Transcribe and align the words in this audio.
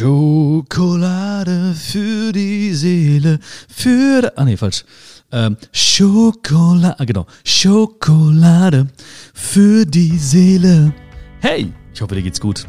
Schokolade 0.00 1.74
für 1.74 2.32
die 2.32 2.72
Seele, 2.72 3.38
für... 3.68 4.32
Ah 4.34 4.46
nee, 4.46 4.56
falsch. 4.56 4.82
Ähm, 5.30 5.58
Schokolade, 5.72 6.98
ah, 6.98 7.04
genau. 7.04 7.26
Schokolade 7.44 8.86
für 9.34 9.84
die 9.84 10.16
Seele. 10.16 10.94
Hey, 11.40 11.70
ich 11.92 12.00
hoffe, 12.00 12.14
dir 12.14 12.22
geht's 12.22 12.40
gut. 12.40 12.66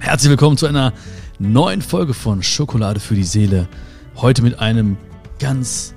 Herzlich 0.00 0.28
willkommen 0.28 0.56
zu 0.56 0.66
einer 0.66 0.92
neuen 1.38 1.82
Folge 1.82 2.14
von 2.14 2.42
Schokolade 2.42 2.98
für 2.98 3.14
die 3.14 3.22
Seele. 3.22 3.68
Heute 4.16 4.42
mit 4.42 4.58
einem 4.58 4.96
ganz 5.38 5.94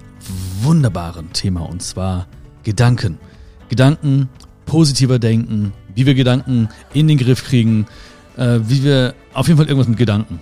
wunderbaren 0.62 1.34
Thema 1.34 1.62
und 1.62 1.82
zwar 1.82 2.28
Gedanken. 2.62 3.18
Gedanken, 3.70 4.30
positiver 4.68 5.18
Denken, 5.18 5.74
wie 5.96 6.06
wir 6.06 6.14
Gedanken 6.14 6.70
in 6.94 7.08
den 7.08 7.18
Griff 7.18 7.44
kriegen, 7.44 7.88
äh, 8.38 8.60
wie 8.68 8.84
wir 8.84 9.16
auf 9.34 9.48
jeden 9.48 9.58
Fall 9.58 9.68
irgendwas 9.68 9.88
mit 9.88 9.98
Gedanken. 9.98 10.40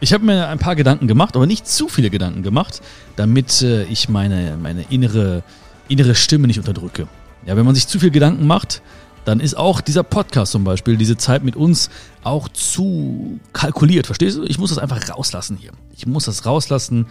Ich 0.00 0.12
habe 0.12 0.24
mir 0.24 0.48
ein 0.48 0.58
paar 0.58 0.76
Gedanken 0.76 1.08
gemacht, 1.08 1.34
aber 1.34 1.46
nicht 1.46 1.66
zu 1.66 1.88
viele 1.88 2.10
Gedanken 2.10 2.42
gemacht, 2.42 2.80
damit 3.16 3.62
äh, 3.62 3.82
ich 3.84 4.08
meine, 4.08 4.56
meine 4.60 4.84
innere, 4.90 5.42
innere 5.88 6.14
Stimme 6.14 6.46
nicht 6.46 6.58
unterdrücke. 6.58 7.08
Ja, 7.46 7.56
wenn 7.56 7.66
man 7.66 7.74
sich 7.74 7.88
zu 7.88 7.98
viel 7.98 8.10
Gedanken 8.10 8.46
macht, 8.46 8.82
dann 9.24 9.40
ist 9.40 9.56
auch 9.56 9.80
dieser 9.80 10.04
Podcast 10.04 10.52
zum 10.52 10.64
Beispiel, 10.64 10.96
diese 10.96 11.16
Zeit 11.16 11.42
mit 11.42 11.56
uns, 11.56 11.90
auch 12.22 12.48
zu 12.48 13.40
kalkuliert. 13.52 14.06
Verstehst 14.06 14.38
du? 14.38 14.44
Ich 14.44 14.58
muss 14.58 14.70
das 14.70 14.78
einfach 14.78 15.08
rauslassen 15.08 15.56
hier. 15.60 15.72
Ich 15.96 16.06
muss 16.06 16.24
das 16.24 16.46
rauslassen 16.46 17.06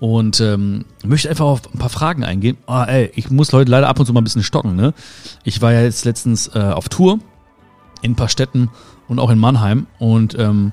und 0.00 0.40
ähm, 0.40 0.84
möchte 1.04 1.28
einfach 1.28 1.44
auf 1.44 1.62
ein 1.74 1.78
paar 1.78 1.90
Fragen 1.90 2.24
eingehen. 2.24 2.56
Ah, 2.66 2.84
ey, 2.84 3.10
ich 3.16 3.30
muss 3.30 3.52
heute 3.52 3.70
leider 3.70 3.88
ab 3.88 3.98
und 3.98 4.06
zu 4.06 4.12
mal 4.12 4.20
ein 4.20 4.24
bisschen 4.24 4.44
stocken. 4.44 4.76
Ne? 4.76 4.94
Ich 5.44 5.60
war 5.60 5.72
ja 5.72 5.82
jetzt 5.82 6.04
letztens 6.04 6.48
äh, 6.54 6.58
auf 6.58 6.88
Tour 6.88 7.18
in 8.00 8.12
ein 8.12 8.16
paar 8.16 8.28
Städten 8.28 8.70
und 9.08 9.18
auch 9.18 9.30
in 9.30 9.38
Mannheim. 9.38 9.86
Und 9.98 10.38
ähm, 10.38 10.72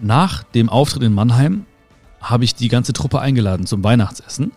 nach 0.00 0.42
dem 0.42 0.68
Auftritt 0.68 1.02
in 1.02 1.14
Mannheim 1.14 1.66
habe 2.20 2.44
ich 2.44 2.54
die 2.54 2.68
ganze 2.68 2.92
Truppe 2.92 3.20
eingeladen 3.20 3.66
zum 3.66 3.84
Weihnachtsessen. 3.84 4.52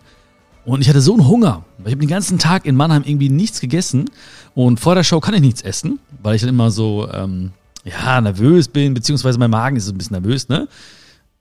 Und 0.64 0.80
ich 0.80 0.88
hatte 0.88 1.00
so 1.00 1.12
einen 1.14 1.26
Hunger. 1.26 1.64
Ich 1.80 1.86
habe 1.86 1.96
den 1.96 2.08
ganzen 2.08 2.38
Tag 2.38 2.66
in 2.66 2.76
Mannheim 2.76 3.02
irgendwie 3.04 3.28
nichts 3.28 3.60
gegessen. 3.60 4.10
Und 4.54 4.78
vor 4.78 4.94
der 4.94 5.04
Show 5.04 5.20
kann 5.20 5.34
ich 5.34 5.40
nichts 5.40 5.62
essen, 5.62 5.98
weil 6.22 6.36
ich 6.36 6.42
dann 6.42 6.50
immer 6.50 6.70
so, 6.70 7.08
ähm, 7.12 7.52
ja, 7.84 8.20
nervös 8.20 8.68
bin, 8.68 8.94
beziehungsweise 8.94 9.38
mein 9.38 9.50
Magen 9.50 9.76
ist 9.76 9.86
so 9.86 9.92
ein 9.92 9.98
bisschen 9.98 10.20
nervös, 10.20 10.48
ne? 10.48 10.68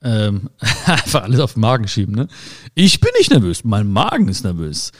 Ähm, 0.03 0.49
einfach 0.85 1.23
alles 1.23 1.39
auf 1.39 1.53
den 1.53 1.61
Magen 1.61 1.87
schieben, 1.87 2.15
ne? 2.15 2.27
Ich 2.73 2.99
bin 2.99 3.11
nicht 3.19 3.29
nervös, 3.29 3.63
mein 3.63 3.91
Magen 3.91 4.27
ist 4.27 4.43
nervös. 4.43 4.91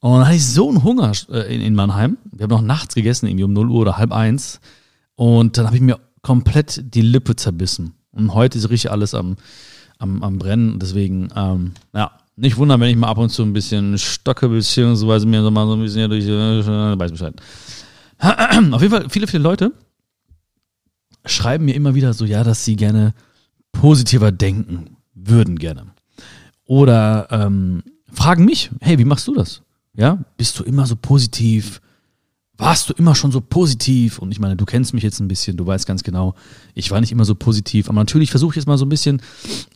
Und 0.00 0.18
dann 0.18 0.26
hatte 0.26 0.36
ich 0.36 0.46
so 0.46 0.68
einen 0.68 0.82
Hunger 0.82 1.12
äh, 1.30 1.54
in, 1.54 1.62
in 1.62 1.74
Mannheim. 1.74 2.18
Wir 2.30 2.44
haben 2.44 2.50
noch 2.50 2.60
nachts 2.60 2.94
gegessen, 2.94 3.26
irgendwie 3.26 3.44
um 3.44 3.52
0 3.54 3.70
Uhr 3.70 3.80
oder 3.80 3.96
halb 3.96 4.12
eins. 4.12 4.60
Und 5.14 5.56
dann 5.56 5.66
habe 5.66 5.76
ich 5.76 5.82
mir 5.82 5.98
komplett 6.22 6.94
die 6.94 7.02
Lippe 7.02 7.36
zerbissen. 7.36 7.94
Und 8.12 8.34
heute 8.34 8.58
ist 8.58 8.70
richtig 8.70 8.90
alles 8.90 9.14
am, 9.14 9.36
am, 9.98 10.22
am 10.22 10.38
Brennen. 10.38 10.78
Deswegen, 10.78 11.28
ähm, 11.36 11.72
ja, 11.94 12.12
nicht 12.36 12.56
wundern, 12.56 12.80
wenn 12.80 12.88
ich 12.88 12.96
mal 12.96 13.08
ab 13.08 13.18
und 13.18 13.30
zu 13.30 13.42
ein 13.42 13.52
bisschen 13.52 13.98
stocke, 13.98 14.48
beziehungsweise 14.48 15.26
mir 15.26 15.42
so 15.42 15.50
mal 15.50 15.66
so 15.66 15.74
ein 15.74 15.80
bisschen 15.82 16.08
durch, 16.08 16.24
äh, 16.24 16.98
weiß 16.98 17.10
Bescheid. 17.10 17.34
Auf 18.18 18.82
jeden 18.82 18.90
Fall, 18.90 19.10
viele, 19.10 19.26
viele 19.26 19.42
Leute 19.42 19.72
schreiben 21.24 21.66
mir 21.66 21.74
immer 21.74 21.94
wieder 21.94 22.12
so, 22.14 22.24
ja, 22.24 22.42
dass 22.42 22.64
sie 22.64 22.76
gerne 22.76 23.14
positiver 23.72 24.32
denken 24.32 24.96
würden 25.14 25.58
gerne. 25.58 25.86
Oder 26.64 27.28
ähm, 27.30 27.82
fragen 28.10 28.44
mich, 28.44 28.70
hey, 28.80 28.98
wie 28.98 29.04
machst 29.04 29.28
du 29.28 29.34
das? 29.34 29.62
Ja, 29.94 30.18
bist 30.36 30.58
du 30.58 30.64
immer 30.64 30.86
so 30.86 30.96
positiv? 30.96 31.81
Warst 32.62 32.88
du 32.88 32.94
immer 32.94 33.14
schon 33.16 33.32
so 33.32 33.40
positiv? 33.40 34.18
Und 34.20 34.30
ich 34.30 34.38
meine, 34.38 34.56
du 34.56 34.64
kennst 34.64 34.94
mich 34.94 35.02
jetzt 35.02 35.18
ein 35.18 35.26
bisschen, 35.26 35.56
du 35.56 35.66
weißt 35.66 35.84
ganz 35.84 36.04
genau, 36.04 36.34
ich 36.74 36.90
war 36.92 37.00
nicht 37.00 37.10
immer 37.10 37.24
so 37.24 37.34
positiv. 37.34 37.88
Aber 37.88 37.98
natürlich 37.98 38.30
versuche 38.30 38.52
ich 38.52 38.56
jetzt 38.56 38.66
mal 38.66 38.78
so 38.78 38.86
ein 38.86 38.88
bisschen 38.88 39.20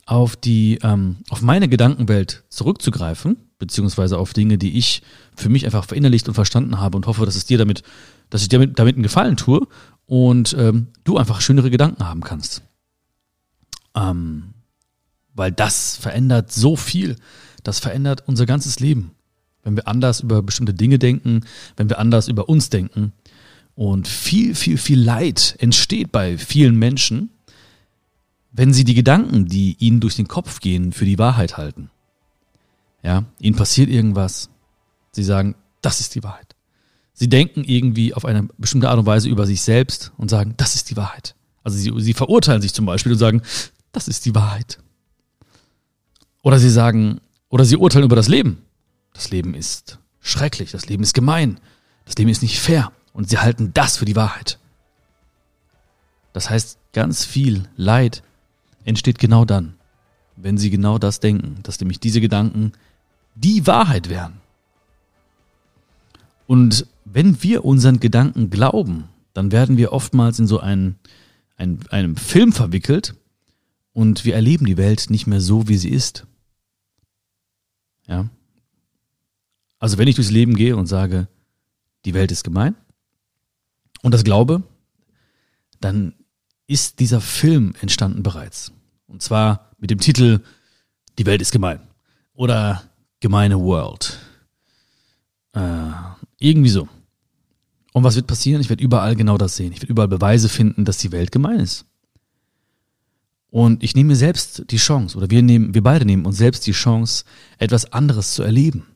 auf 0.06 0.36
die, 0.36 0.78
ähm, 0.82 1.16
auf 1.28 1.42
meine 1.42 1.68
Gedankenwelt 1.68 2.44
zurückzugreifen, 2.48 3.36
beziehungsweise 3.58 4.18
auf 4.18 4.32
Dinge, 4.32 4.56
die 4.56 4.78
ich 4.78 5.02
für 5.34 5.48
mich 5.48 5.64
einfach 5.64 5.84
verinnerlicht 5.84 6.28
und 6.28 6.34
verstanden 6.34 6.78
habe 6.78 6.96
und 6.96 7.06
hoffe, 7.08 7.26
dass 7.26 7.34
es 7.34 7.44
dir 7.44 7.58
damit, 7.58 7.82
dass 8.30 8.42
ich 8.42 8.48
dir 8.48 8.60
damit, 8.60 8.78
damit 8.78 8.94
einen 8.94 9.02
Gefallen 9.02 9.36
tue 9.36 9.66
und 10.06 10.54
ähm, 10.56 10.88
du 11.02 11.18
einfach 11.18 11.40
schönere 11.40 11.70
Gedanken 11.70 12.06
haben 12.08 12.20
kannst. 12.20 12.62
Ähm, 13.96 14.54
weil 15.34 15.50
das 15.50 15.96
verändert 15.96 16.52
so 16.52 16.76
viel. 16.76 17.16
Das 17.64 17.80
verändert 17.80 18.22
unser 18.26 18.46
ganzes 18.46 18.78
Leben 18.78 19.10
wenn 19.66 19.76
wir 19.76 19.88
anders 19.88 20.20
über 20.20 20.42
bestimmte 20.42 20.72
Dinge 20.72 20.98
denken, 20.98 21.40
wenn 21.76 21.90
wir 21.90 21.98
anders 21.98 22.28
über 22.28 22.48
uns 22.48 22.70
denken. 22.70 23.12
Und 23.74 24.06
viel, 24.06 24.54
viel, 24.54 24.78
viel 24.78 25.00
Leid 25.00 25.56
entsteht 25.58 26.12
bei 26.12 26.38
vielen 26.38 26.76
Menschen, 26.76 27.30
wenn 28.52 28.72
sie 28.72 28.84
die 28.84 28.94
Gedanken, 28.94 29.46
die 29.46 29.76
ihnen 29.80 29.98
durch 29.98 30.14
den 30.14 30.28
Kopf 30.28 30.60
gehen, 30.60 30.92
für 30.92 31.04
die 31.04 31.18
Wahrheit 31.18 31.58
halten. 31.58 31.90
Ja, 33.02 33.24
ihnen 33.40 33.56
passiert 33.56 33.90
irgendwas. 33.90 34.50
Sie 35.10 35.24
sagen, 35.24 35.56
das 35.82 35.98
ist 35.98 36.14
die 36.14 36.22
Wahrheit. 36.22 36.54
Sie 37.12 37.28
denken 37.28 37.64
irgendwie 37.64 38.14
auf 38.14 38.24
eine 38.24 38.44
bestimmte 38.58 38.88
Art 38.88 38.98
und 38.98 39.06
Weise 39.06 39.28
über 39.28 39.46
sich 39.46 39.62
selbst 39.62 40.12
und 40.16 40.30
sagen, 40.30 40.54
das 40.56 40.76
ist 40.76 40.90
die 40.90 40.96
Wahrheit. 40.96 41.34
Also 41.64 41.76
sie, 41.76 41.92
sie 41.98 42.14
verurteilen 42.14 42.62
sich 42.62 42.72
zum 42.72 42.86
Beispiel 42.86 43.12
und 43.12 43.18
sagen, 43.18 43.42
das 43.90 44.06
ist 44.06 44.26
die 44.26 44.34
Wahrheit. 44.34 44.78
Oder 46.42 46.60
sie 46.60 46.70
sagen, 46.70 47.20
oder 47.48 47.64
sie 47.64 47.76
urteilen 47.76 48.04
über 48.04 48.16
das 48.16 48.28
Leben. 48.28 48.62
Das 49.16 49.30
Leben 49.30 49.54
ist 49.54 49.98
schrecklich, 50.20 50.72
das 50.72 50.86
Leben 50.86 51.02
ist 51.02 51.14
gemein, 51.14 51.58
das 52.04 52.16
Leben 52.16 52.30
ist 52.30 52.42
nicht 52.42 52.60
fair. 52.60 52.92
Und 53.14 53.30
sie 53.30 53.38
halten 53.38 53.72
das 53.72 53.96
für 53.96 54.04
die 54.04 54.14
Wahrheit. 54.14 54.58
Das 56.34 56.50
heißt, 56.50 56.78
ganz 56.92 57.24
viel 57.24 57.66
Leid 57.76 58.22
entsteht 58.84 59.18
genau 59.18 59.46
dann, 59.46 59.74
wenn 60.36 60.58
sie 60.58 60.68
genau 60.68 60.98
das 60.98 61.18
denken, 61.18 61.60
dass 61.62 61.80
nämlich 61.80 61.98
diese 61.98 62.20
Gedanken 62.20 62.72
die 63.34 63.66
Wahrheit 63.66 64.10
wären. 64.10 64.34
Und 66.46 66.86
wenn 67.06 67.42
wir 67.42 67.64
unseren 67.64 68.00
Gedanken 68.00 68.50
glauben, 68.50 69.08
dann 69.32 69.50
werden 69.50 69.78
wir 69.78 69.92
oftmals 69.92 70.38
in 70.38 70.46
so 70.46 70.60
einen, 70.60 70.98
einen, 71.56 71.80
einem 71.88 72.16
Film 72.16 72.52
verwickelt 72.52 73.14
und 73.94 74.26
wir 74.26 74.34
erleben 74.34 74.66
die 74.66 74.76
Welt 74.76 75.06
nicht 75.08 75.26
mehr 75.26 75.40
so, 75.40 75.68
wie 75.68 75.78
sie 75.78 75.88
ist. 75.88 76.26
Ja. 78.06 78.28
Also 79.78 79.98
wenn 79.98 80.08
ich 80.08 80.14
durchs 80.16 80.30
Leben 80.30 80.54
gehe 80.54 80.76
und 80.76 80.86
sage, 80.86 81.28
die 82.04 82.14
Welt 82.14 82.32
ist 82.32 82.44
gemein 82.44 82.74
und 84.02 84.12
das 84.12 84.24
glaube, 84.24 84.62
dann 85.80 86.14
ist 86.66 87.00
dieser 87.00 87.20
Film 87.20 87.74
entstanden 87.80 88.22
bereits. 88.22 88.72
Und 89.06 89.22
zwar 89.22 89.70
mit 89.78 89.90
dem 89.90 89.98
Titel 89.98 90.40
Die 91.18 91.26
Welt 91.26 91.40
ist 91.40 91.52
gemein 91.52 91.80
oder 92.34 92.82
Gemeine 93.20 93.58
World. 93.58 94.18
Äh, 95.52 95.90
irgendwie 96.38 96.70
so. 96.70 96.88
Und 97.92 98.04
was 98.04 98.16
wird 98.16 98.26
passieren? 98.26 98.60
Ich 98.60 98.68
werde 98.68 98.84
überall 98.84 99.16
genau 99.16 99.38
das 99.38 99.56
sehen. 99.56 99.72
Ich 99.72 99.80
werde 99.80 99.92
überall 99.92 100.08
Beweise 100.08 100.48
finden, 100.48 100.84
dass 100.84 100.98
die 100.98 101.12
Welt 101.12 101.32
gemein 101.32 101.60
ist. 101.60 101.86
Und 103.48 103.82
ich 103.82 103.94
nehme 103.94 104.08
mir 104.08 104.16
selbst 104.16 104.64
die 104.70 104.76
Chance, 104.76 105.16
oder 105.16 105.30
wir 105.30 105.42
nehmen, 105.42 105.72
wir 105.72 105.82
beide 105.82 106.04
nehmen 106.04 106.26
uns 106.26 106.36
selbst 106.36 106.66
die 106.66 106.72
Chance, 106.72 107.24
etwas 107.56 107.90
anderes 107.92 108.34
zu 108.34 108.42
erleben. 108.42 108.86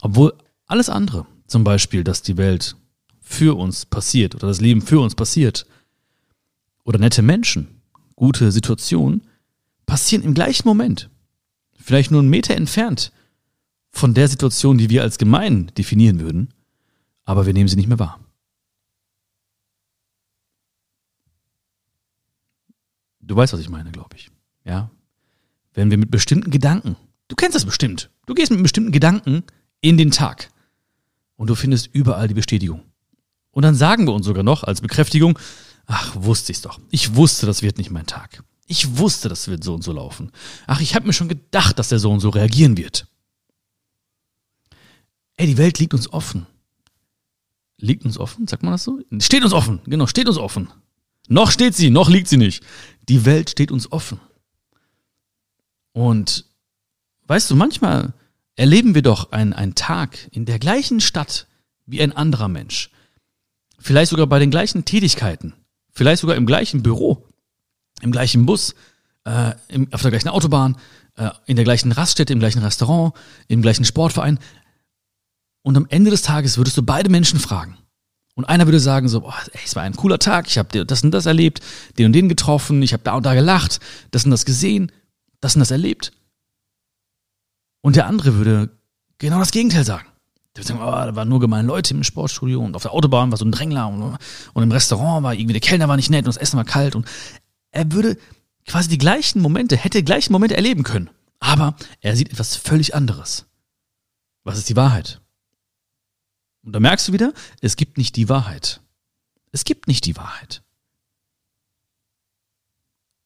Obwohl 0.00 0.34
alles 0.66 0.88
andere, 0.88 1.26
zum 1.46 1.64
Beispiel, 1.64 2.04
dass 2.04 2.22
die 2.22 2.36
Welt 2.36 2.76
für 3.20 3.56
uns 3.56 3.86
passiert 3.86 4.34
oder 4.34 4.48
das 4.48 4.60
Leben 4.60 4.82
für 4.82 5.00
uns 5.00 5.14
passiert, 5.14 5.66
oder 6.84 6.98
nette 6.98 7.20
Menschen, 7.20 7.82
gute 8.16 8.50
Situationen, 8.50 9.22
passieren 9.84 10.24
im 10.24 10.34
gleichen 10.34 10.66
Moment. 10.66 11.10
Vielleicht 11.76 12.10
nur 12.10 12.20
einen 12.20 12.30
Meter 12.30 12.54
entfernt 12.56 13.12
von 13.90 14.14
der 14.14 14.28
Situation, 14.28 14.78
die 14.78 14.90
wir 14.90 15.02
als 15.02 15.18
gemein 15.18 15.70
definieren 15.76 16.20
würden, 16.20 16.54
aber 17.24 17.44
wir 17.44 17.52
nehmen 17.52 17.68
sie 17.68 17.76
nicht 17.76 17.88
mehr 17.88 17.98
wahr. 17.98 18.20
Du 23.20 23.36
weißt, 23.36 23.52
was 23.52 23.60
ich 23.60 23.68
meine, 23.68 23.90
glaube 23.90 24.16
ich. 24.16 24.30
Ja? 24.64 24.90
Wenn 25.74 25.90
wir 25.90 25.98
mit 25.98 26.10
bestimmten 26.10 26.50
Gedanken, 26.50 26.96
du 27.28 27.36
kennst 27.36 27.54
das 27.54 27.66
bestimmt, 27.66 28.10
du 28.24 28.32
gehst 28.32 28.50
mit 28.50 28.62
bestimmten 28.62 28.92
Gedanken 28.92 29.44
in 29.80 29.96
den 29.96 30.10
Tag. 30.10 30.50
Und 31.36 31.48
du 31.48 31.54
findest 31.54 31.88
überall 31.92 32.28
die 32.28 32.34
Bestätigung. 32.34 32.82
Und 33.50 33.62
dann 33.62 33.74
sagen 33.74 34.06
wir 34.06 34.12
uns 34.12 34.26
sogar 34.26 34.42
noch 34.42 34.64
als 34.64 34.80
Bekräftigung, 34.80 35.38
ach, 35.86 36.14
wusste 36.16 36.52
ich's 36.52 36.62
doch. 36.62 36.78
Ich 36.90 37.14
wusste, 37.14 37.46
das 37.46 37.62
wird 37.62 37.78
nicht 37.78 37.90
mein 37.90 38.06
Tag. 38.06 38.42
Ich 38.66 38.98
wusste, 38.98 39.28
das 39.28 39.48
wird 39.48 39.64
so 39.64 39.74
und 39.74 39.82
so 39.82 39.92
laufen. 39.92 40.30
Ach, 40.66 40.80
ich 40.80 40.94
habe 40.94 41.06
mir 41.06 41.12
schon 41.12 41.28
gedacht, 41.28 41.78
dass 41.78 41.88
der 41.88 41.98
so 41.98 42.10
und 42.10 42.20
so 42.20 42.28
reagieren 42.28 42.76
wird. 42.76 43.06
Ey, 45.36 45.46
die 45.46 45.56
Welt 45.56 45.78
liegt 45.78 45.94
uns 45.94 46.12
offen. 46.12 46.46
Liegt 47.78 48.04
uns 48.04 48.18
offen? 48.18 48.46
Sagt 48.46 48.64
man 48.64 48.72
das 48.72 48.84
so? 48.84 49.00
Steht 49.20 49.44
uns 49.44 49.52
offen. 49.52 49.80
Genau, 49.86 50.06
steht 50.06 50.28
uns 50.28 50.36
offen. 50.36 50.68
Noch 51.28 51.50
steht 51.50 51.74
sie, 51.74 51.90
noch 51.90 52.10
liegt 52.10 52.28
sie 52.28 52.36
nicht. 52.36 52.64
Die 53.08 53.24
Welt 53.24 53.50
steht 53.50 53.70
uns 53.70 53.90
offen. 53.92 54.20
Und 55.92 56.44
weißt 57.26 57.50
du, 57.50 57.56
manchmal 57.56 58.14
erleben 58.58 58.94
wir 58.94 59.02
doch 59.02 59.30
einen, 59.30 59.52
einen 59.52 59.76
Tag 59.76 60.18
in 60.32 60.44
der 60.44 60.58
gleichen 60.58 61.00
Stadt 61.00 61.46
wie 61.86 62.02
ein 62.02 62.12
anderer 62.12 62.48
Mensch. 62.48 62.90
Vielleicht 63.78 64.10
sogar 64.10 64.26
bei 64.26 64.40
den 64.40 64.50
gleichen 64.50 64.84
Tätigkeiten. 64.84 65.54
Vielleicht 65.92 66.20
sogar 66.20 66.36
im 66.36 66.44
gleichen 66.44 66.82
Büro, 66.82 67.24
im 68.02 68.10
gleichen 68.10 68.46
Bus, 68.46 68.74
äh, 69.24 69.52
im, 69.68 69.92
auf 69.92 70.02
der 70.02 70.10
gleichen 70.10 70.28
Autobahn, 70.28 70.76
äh, 71.16 71.30
in 71.46 71.54
der 71.54 71.64
gleichen 71.64 71.92
Raststätte, 71.92 72.32
im 72.32 72.40
gleichen 72.40 72.60
Restaurant, 72.60 73.14
im 73.46 73.62
gleichen 73.62 73.84
Sportverein. 73.84 74.40
Und 75.62 75.76
am 75.76 75.86
Ende 75.88 76.10
des 76.10 76.22
Tages 76.22 76.58
würdest 76.58 76.76
du 76.76 76.82
beide 76.82 77.10
Menschen 77.10 77.38
fragen. 77.38 77.78
Und 78.34 78.44
einer 78.44 78.66
würde 78.66 78.80
sagen 78.80 79.08
so, 79.08 79.20
boah, 79.20 79.36
ey, 79.52 79.60
es 79.64 79.76
war 79.76 79.84
ein 79.84 79.94
cooler 79.94 80.18
Tag, 80.18 80.48
ich 80.48 80.58
habe 80.58 80.84
das 80.84 81.04
und 81.04 81.12
das 81.12 81.26
erlebt, 81.26 81.60
den 81.96 82.06
und 82.06 82.12
den 82.12 82.28
getroffen, 82.28 82.82
ich 82.82 82.92
habe 82.92 83.04
da 83.04 83.14
und 83.14 83.24
da 83.24 83.34
gelacht, 83.34 83.78
das 84.10 84.24
und 84.24 84.32
das 84.32 84.44
gesehen, 84.44 84.90
das 85.40 85.54
und 85.54 85.60
das 85.60 85.70
erlebt. 85.70 86.12
Und 87.88 87.96
der 87.96 88.06
andere 88.06 88.34
würde 88.34 88.68
genau 89.16 89.38
das 89.38 89.50
Gegenteil 89.50 89.82
sagen. 89.82 90.06
Der 90.54 90.62
würde 90.62 90.68
sagen, 90.68 90.80
oh, 90.82 90.90
da 90.90 91.16
waren 91.16 91.26
nur 91.26 91.40
gemeine 91.40 91.66
Leute 91.66 91.94
im 91.94 92.04
Sportstudio 92.04 92.62
und 92.62 92.76
auf 92.76 92.82
der 92.82 92.92
Autobahn 92.92 93.30
war 93.30 93.38
so 93.38 93.46
ein 93.46 93.50
Drängler 93.50 93.88
und, 93.88 94.18
und 94.52 94.62
im 94.62 94.70
Restaurant 94.70 95.22
war 95.22 95.32
irgendwie 95.32 95.54
der 95.54 95.62
Kellner 95.62 95.88
war 95.88 95.96
nicht 95.96 96.10
nett 96.10 96.26
und 96.26 96.26
das 96.26 96.36
Essen 96.36 96.58
war 96.58 96.66
kalt 96.66 96.94
und 96.94 97.08
er 97.70 97.90
würde 97.90 98.18
quasi 98.66 98.90
die 98.90 98.98
gleichen 98.98 99.40
Momente, 99.40 99.78
hätte 99.78 99.96
die 99.96 100.04
gleichen 100.04 100.34
Momente 100.34 100.54
erleben 100.54 100.82
können. 100.82 101.08
Aber 101.40 101.76
er 102.02 102.14
sieht 102.14 102.30
etwas 102.30 102.56
völlig 102.56 102.94
anderes. 102.94 103.46
Was 104.44 104.58
ist 104.58 104.68
die 104.68 104.76
Wahrheit? 104.76 105.22
Und 106.62 106.74
da 106.74 106.80
merkst 106.80 107.08
du 107.08 107.14
wieder, 107.14 107.32
es 107.62 107.76
gibt 107.76 107.96
nicht 107.96 108.16
die 108.16 108.28
Wahrheit. 108.28 108.82
Es 109.50 109.64
gibt 109.64 109.88
nicht 109.88 110.04
die 110.04 110.18
Wahrheit. 110.18 110.62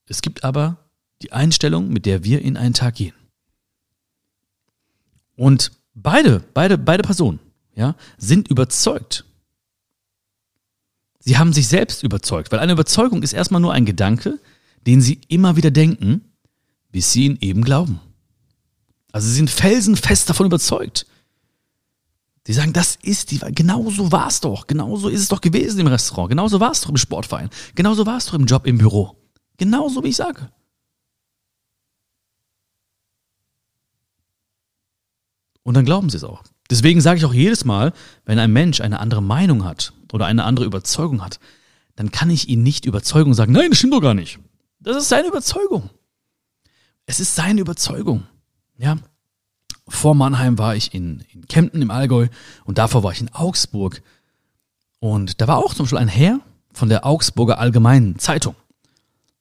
Es 0.07 0.23
gibt 0.23 0.45
aber 0.45 0.77
die 1.21 1.33
Einstellung, 1.33 1.89
mit 1.89 2.07
der 2.07 2.23
wir 2.23 2.43
in 2.43 2.57
einen 2.57 2.75
Tag 2.75 2.95
gehen. 2.95 3.15
Und 5.37 5.73
beide, 5.95 6.43
beide, 6.55 6.79
beide 6.79 7.03
Personen, 7.03 7.41
ja, 7.75 7.95
sind 8.19 8.49
überzeugt. 8.49 9.25
Sie 11.21 11.39
haben 11.39 11.53
sich 11.53 11.69
selbst 11.69 12.03
überzeugt, 12.03 12.51
weil 12.51 12.59
eine 12.59 12.73
Überzeugung 12.73 13.23
ist 13.23 13.33
erstmal 13.33 13.61
nur 13.61 13.73
ein 13.73 13.87
Gedanke, 13.87 14.41
den 14.87 15.01
sie 15.01 15.21
immer 15.29 15.57
wieder 15.57 15.71
denken, 15.71 16.23
bis 16.91 17.13
sie 17.13 17.27
ihn 17.27 17.39
eben 17.41 17.63
glauben. 17.63 18.01
Also 19.13 19.29
sie 19.29 19.35
sind 19.35 19.51
felsenfest 19.51 20.29
davon 20.29 20.47
überzeugt. 20.47 21.07
Sie 22.45 22.53
sagen, 22.53 22.73
das 22.73 22.99
ist 23.03 23.31
die, 23.31 23.39
genau 23.39 23.89
so 23.91 24.11
war 24.11 24.27
es 24.27 24.41
doch, 24.41 24.67
genau 24.67 24.97
so 24.97 25.09
ist 25.09 25.21
es 25.21 25.29
doch 25.29 25.41
gewesen 25.41 25.79
im 25.79 25.87
Restaurant, 25.87 26.29
genau 26.31 26.49
so 26.49 26.59
war 26.59 26.73
es 26.73 26.81
doch 26.81 26.89
im 26.91 26.97
Sportverein, 26.97 27.51
genau 27.77 27.95
so 27.95 28.05
war 28.05 28.17
es 28.17 28.27
doch 28.27 28.35
im 28.35 28.47
Job 28.47 28.67
im 28.67 28.79
Büro. 28.79 29.17
Genau 29.59 29.89
so, 29.89 30.03
wie 30.03 30.09
ich 30.09 30.17
sage. 30.17 30.51
Und 35.63 35.75
dann 35.75 35.85
glauben 35.85 36.11
sie 36.11 36.17
es 36.17 36.25
auch. 36.25 36.43
Deswegen 36.71 37.01
sage 37.01 37.19
ich 37.19 37.25
auch 37.25 37.35
jedes 37.35 37.65
Mal, 37.65 37.93
wenn 38.25 38.39
ein 38.39 38.53
Mensch 38.53 38.81
eine 38.81 39.01
andere 39.01 39.23
Meinung 39.23 39.65
hat 39.65 39.93
oder 40.13 40.27
eine 40.27 40.45
andere 40.45 40.67
Überzeugung 40.67 41.23
hat, 41.23 41.39
dann 41.97 42.11
kann 42.11 42.31
ich 42.31 42.49
ihn 42.49 42.63
nicht 42.63 42.87
überzeugen 42.87 43.31
und 43.31 43.35
sagen, 43.35 43.53
nein, 43.53 43.71
das 43.71 43.79
stimmt 43.79 43.93
doch 43.93 44.01
gar 44.01 44.15
nicht. 44.15 44.39
Das 44.81 44.97
ist 44.97 45.09
seine 45.09 45.29
Überzeugung. 45.29 45.91
Es 47.07 47.21
ist 47.21 47.35
seine 47.35 47.61
Überzeugung. 47.61 48.25
Ja. 48.79 48.97
Vor 49.89 50.15
Mannheim 50.15 50.59
war 50.59 50.77
ich 50.77 50.95
in, 50.95 51.25
in 51.33 51.47
Kempten 51.47 51.83
im 51.83 51.91
Allgäu 51.91 52.29
und 52.65 52.79
davor 52.79 53.03
war 53.03 53.13
ich 53.13 53.21
in 53.21 53.33
Augsburg. 53.35 54.03
Und 55.01 55.41
da 55.41 55.49
war 55.49 55.59
auch 55.59 55.75
zum 55.75 55.85
Beispiel 55.85 55.99
ein 55.99 56.09
Herr 56.09 56.41
von 56.73 56.89
der 56.89 57.05
Augsburger 57.05 57.59
Allgemeinen 57.59 58.19
Zeitung. 58.19 58.55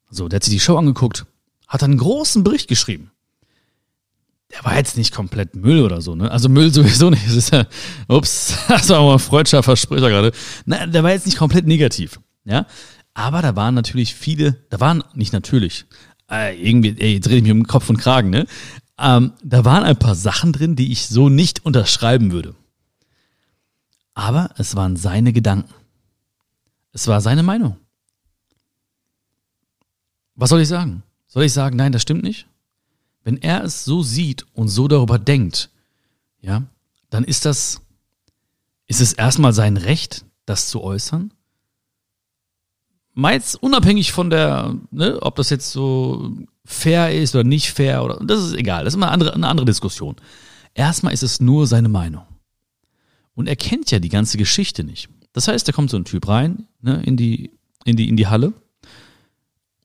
So, 0.09 0.27
der 0.27 0.37
hat 0.37 0.43
sich 0.43 0.53
die 0.53 0.59
Show 0.59 0.77
angeguckt, 0.77 1.25
hat 1.67 1.83
einen 1.83 1.97
großen 1.97 2.43
Bericht 2.43 2.67
geschrieben. 2.67 3.11
Der 4.53 4.63
war 4.65 4.75
jetzt 4.75 4.97
nicht 4.97 5.13
komplett 5.13 5.55
Müll 5.55 5.81
oder 5.81 6.01
so, 6.01 6.15
ne? 6.15 6.29
Also 6.29 6.49
Müll 6.49 6.73
sowieso 6.73 7.09
nicht. 7.09 7.25
Das 7.25 7.35
ist 7.35 7.53
ja, 7.53 7.65
ups, 8.07 8.55
das 8.67 8.89
war 8.89 9.01
mal 9.03 9.13
ein 9.13 9.19
freudscher 9.19 9.63
Versprecher 9.63 10.09
gerade. 10.09 10.31
Nein, 10.65 10.91
der 10.91 11.03
war 11.03 11.11
jetzt 11.11 11.25
nicht 11.25 11.37
komplett 11.37 11.67
negativ, 11.67 12.19
ja? 12.43 12.65
Aber 13.13 13.41
da 13.41 13.55
waren 13.55 13.75
natürlich 13.75 14.15
viele, 14.15 14.57
da 14.69 14.79
waren 14.79 15.03
nicht 15.13 15.33
natürlich, 15.33 15.85
äh, 16.29 16.55
irgendwie, 16.61 16.95
ey, 16.97 17.15
jetzt 17.15 17.27
rede 17.27 17.37
ich 17.37 17.43
mich 17.43 17.51
um 17.51 17.67
Kopf 17.67 17.89
und 17.89 17.97
Kragen, 17.97 18.29
ne? 18.29 18.45
Ähm, 18.97 19.33
da 19.43 19.65
waren 19.65 19.83
ein 19.83 19.97
paar 19.97 20.15
Sachen 20.15 20.53
drin, 20.53 20.75
die 20.75 20.91
ich 20.91 21.07
so 21.07 21.29
nicht 21.29 21.65
unterschreiben 21.65 22.31
würde. 22.31 22.55
Aber 24.13 24.51
es 24.57 24.75
waren 24.75 24.95
seine 24.95 25.33
Gedanken. 25.33 25.73
Es 26.93 27.07
war 27.07 27.21
seine 27.21 27.43
Meinung. 27.43 27.77
Was 30.35 30.49
soll 30.49 30.61
ich 30.61 30.67
sagen? 30.67 31.03
Soll 31.27 31.43
ich 31.43 31.53
sagen, 31.53 31.77
nein, 31.77 31.91
das 31.91 32.01
stimmt 32.01 32.23
nicht? 32.23 32.47
Wenn 33.23 33.37
er 33.37 33.63
es 33.63 33.85
so 33.85 34.01
sieht 34.03 34.45
und 34.53 34.69
so 34.69 34.87
darüber 34.87 35.19
denkt, 35.19 35.69
ja, 36.41 36.63
dann 37.09 37.23
ist 37.23 37.45
das, 37.45 37.81
ist 38.87 39.01
es 39.01 39.13
erstmal 39.13 39.53
sein 39.53 39.77
Recht, 39.77 40.25
das 40.45 40.69
zu 40.69 40.81
äußern 40.81 41.31
meist 43.13 43.61
unabhängig 43.61 44.11
von 44.11 44.29
der, 44.29 44.75
ne, 44.91 45.21
ob 45.21 45.35
das 45.35 45.49
jetzt 45.49 45.71
so 45.71 46.31
fair 46.65 47.13
ist 47.13 47.35
oder 47.35 47.43
nicht 47.43 47.71
fair 47.71 48.03
oder 48.03 48.19
das 48.23 48.43
ist 48.43 48.53
egal, 48.53 48.83
das 48.83 48.93
ist 48.93 48.97
immer 48.97 49.07
eine 49.07 49.13
andere, 49.13 49.33
eine 49.33 49.47
andere 49.47 49.65
Diskussion. 49.65 50.15
Erstmal 50.73 51.13
ist 51.13 51.23
es 51.23 51.41
nur 51.41 51.67
seine 51.67 51.89
Meinung. 51.89 52.25
Und 53.33 53.47
er 53.47 53.55
kennt 53.55 53.91
ja 53.91 53.99
die 53.99 54.09
ganze 54.09 54.37
Geschichte 54.37 54.83
nicht. 54.83 55.09
Das 55.33 55.47
heißt, 55.47 55.67
da 55.67 55.71
kommt 55.71 55.89
so 55.89 55.97
ein 55.97 56.05
Typ 56.05 56.27
rein, 56.27 56.67
ne, 56.81 57.01
in 57.03 57.17
die, 57.17 57.51
in 57.85 57.95
die, 57.95 58.09
in 58.09 58.17
die 58.17 58.27
Halle 58.27 58.53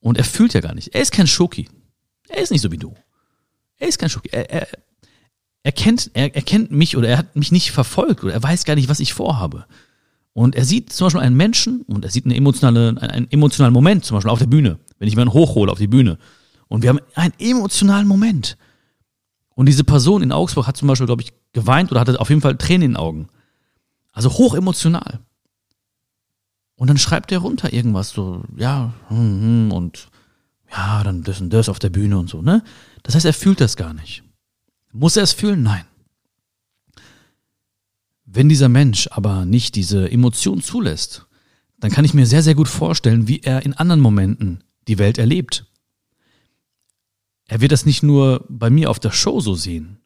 und 0.00 0.18
er 0.18 0.24
fühlt 0.24 0.54
ja 0.54 0.60
gar 0.60 0.74
nicht. 0.74 0.94
Er 0.94 1.02
ist 1.02 1.12
kein 1.12 1.26
Schoki. 1.26 1.68
Er 2.28 2.42
ist 2.42 2.50
nicht 2.50 2.62
so 2.62 2.70
wie 2.70 2.78
du. 2.78 2.94
Er 3.78 3.88
ist 3.88 3.98
kein 3.98 4.08
Schoki. 4.08 4.28
Er, 4.30 4.50
er, 4.50 4.68
er 5.62 5.72
kennt, 5.72 6.10
er, 6.14 6.34
er 6.34 6.42
kennt 6.42 6.70
mich 6.70 6.96
oder 6.96 7.08
er 7.08 7.18
hat 7.18 7.36
mich 7.36 7.52
nicht 7.52 7.72
verfolgt 7.72 8.24
oder 8.24 8.32
er 8.32 8.42
weiß 8.42 8.64
gar 8.64 8.74
nicht, 8.74 8.88
was 8.88 9.00
ich 9.00 9.14
vorhabe. 9.14 9.66
Und 10.32 10.54
er 10.54 10.64
sieht 10.64 10.92
zum 10.92 11.06
Beispiel 11.06 11.22
einen 11.22 11.36
Menschen 11.36 11.82
und 11.82 12.04
er 12.04 12.10
sieht 12.10 12.26
eine 12.26 12.36
emotionale, 12.36 13.00
einen 13.00 13.30
emotionalen 13.30 13.72
Moment, 13.72 14.04
zum 14.04 14.16
Beispiel 14.16 14.30
auf 14.30 14.38
der 14.38 14.46
Bühne, 14.46 14.78
wenn 14.98 15.08
ich 15.08 15.14
jemanden 15.14 15.34
hochhole 15.34 15.72
auf 15.72 15.78
die 15.78 15.86
Bühne. 15.86 16.18
Und 16.68 16.82
wir 16.82 16.90
haben 16.90 17.00
einen 17.14 17.32
emotionalen 17.38 18.06
Moment. 18.06 18.56
Und 19.54 19.66
diese 19.66 19.84
Person 19.84 20.22
in 20.22 20.32
Augsburg 20.32 20.66
hat 20.66 20.76
zum 20.76 20.88
Beispiel, 20.88 21.06
glaube 21.06 21.22
ich, 21.22 21.32
geweint 21.52 21.90
oder 21.90 22.00
hatte 22.00 22.20
auf 22.20 22.28
jeden 22.28 22.42
Fall 22.42 22.56
Tränen 22.56 22.82
in 22.82 22.90
den 22.92 22.96
Augen. 22.96 23.28
Also 24.12 24.30
hoch 24.30 24.54
emotional. 24.54 25.20
Und 26.76 26.88
dann 26.88 26.98
schreibt 26.98 27.32
er 27.32 27.38
runter 27.38 27.72
irgendwas 27.72 28.10
so, 28.10 28.44
ja, 28.56 28.92
hm, 29.08 29.16
hm, 29.18 29.72
und 29.72 30.08
ja, 30.70 31.02
dann 31.02 31.22
das 31.22 31.40
und 31.40 31.50
das 31.50 31.68
auf 31.68 31.78
der 31.78 31.90
Bühne 31.90 32.18
und 32.18 32.28
so, 32.28 32.42
ne? 32.42 32.62
Das 33.06 33.14
heißt, 33.14 33.24
er 33.24 33.32
fühlt 33.32 33.60
das 33.60 33.76
gar 33.76 33.94
nicht. 33.94 34.24
Muss 34.92 35.16
er 35.16 35.22
es 35.22 35.32
fühlen? 35.32 35.62
Nein. 35.62 35.84
Wenn 38.24 38.48
dieser 38.48 38.68
Mensch 38.68 39.06
aber 39.12 39.44
nicht 39.44 39.76
diese 39.76 40.10
Emotion 40.10 40.60
zulässt, 40.60 41.24
dann 41.78 41.92
kann 41.92 42.04
ich 42.04 42.14
mir 42.14 42.26
sehr, 42.26 42.42
sehr 42.42 42.56
gut 42.56 42.66
vorstellen, 42.66 43.28
wie 43.28 43.42
er 43.42 43.64
in 43.64 43.74
anderen 43.74 44.00
Momenten 44.00 44.64
die 44.88 44.98
Welt 44.98 45.18
erlebt. 45.18 45.66
Er 47.46 47.60
wird 47.60 47.70
das 47.70 47.86
nicht 47.86 48.02
nur 48.02 48.44
bei 48.48 48.70
mir 48.70 48.90
auf 48.90 48.98
der 48.98 49.12
Show 49.12 49.38
so 49.38 49.54
sehen, 49.54 50.00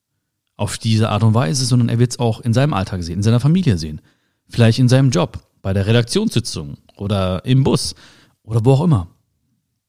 auf 0.56 0.76
diese 0.76 1.08
Art 1.08 1.22
und 1.22 1.32
Weise, 1.32 1.64
sondern 1.64 1.88
er 1.88 1.98
wird 1.98 2.10
es 2.10 2.18
auch 2.18 2.40
in 2.40 2.52
seinem 2.52 2.74
Alltag 2.74 3.02
sehen, 3.02 3.16
in 3.16 3.22
seiner 3.22 3.40
Familie 3.40 3.78
sehen. 3.78 4.02
Vielleicht 4.46 4.78
in 4.78 4.90
seinem 4.90 5.10
Job, 5.10 5.42
bei 5.62 5.72
der 5.72 5.86
Redaktionssitzung 5.86 6.76
oder 6.98 7.46
im 7.46 7.64
Bus 7.64 7.94
oder 8.42 8.62
wo 8.62 8.72
auch 8.72 8.84
immer. 8.84 9.08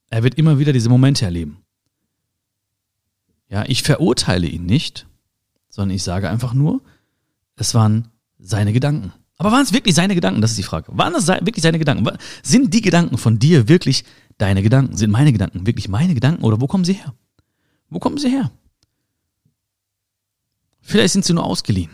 Er 0.10 0.24
wird 0.24 0.36
immer 0.36 0.60
wieder 0.60 0.72
diese 0.72 0.88
Momente 0.88 1.26
erleben. 1.26 1.58
Ja, 3.52 3.66
ich 3.68 3.84
verurteile 3.84 4.48
ihn 4.48 4.66
nicht, 4.66 5.08
sondern 5.70 5.96
ich 5.96 6.04
sage 6.04 6.30
einfach 6.30 6.54
nur, 6.54 6.82
es 7.58 7.76
waren 7.76 8.08
seine 8.40 8.72
Gedanken. 8.72 9.12
Aber 9.38 9.52
waren 9.52 9.64
es 9.64 9.74
wirklich 9.74 9.94
seine 9.94 10.16
Gedanken? 10.16 10.42
Das 10.42 10.52
ist 10.52 10.58
die 10.58 10.64
Frage. 10.64 10.98
Waren 10.98 11.14
das 11.14 11.28
wirklich 11.28 11.62
seine 11.62 11.78
Gedanken? 11.78 12.18
Sind 12.44 12.74
die 12.74 12.82
Gedanken 12.82 13.18
von 13.18 13.40
dir 13.40 13.68
wirklich 13.68 14.06
deine 14.38 14.64
Gedanken? 14.64 14.96
Sind 14.96 15.12
meine 15.12 15.34
Gedanken 15.34 15.68
wirklich 15.68 15.90
meine 15.90 16.14
Gedanken? 16.14 16.46
Oder 16.46 16.62
wo 16.62 16.68
kommen 16.68 16.86
sie 16.86 16.94
her? 16.94 17.14
Wo 17.90 18.00
kommen 18.00 18.18
sie 18.18 18.30
her? 18.30 18.52
Vielleicht 20.80 21.14
sind 21.14 21.26
sie 21.26 21.34
nur 21.34 21.44
ausgeliehen. 21.44 21.92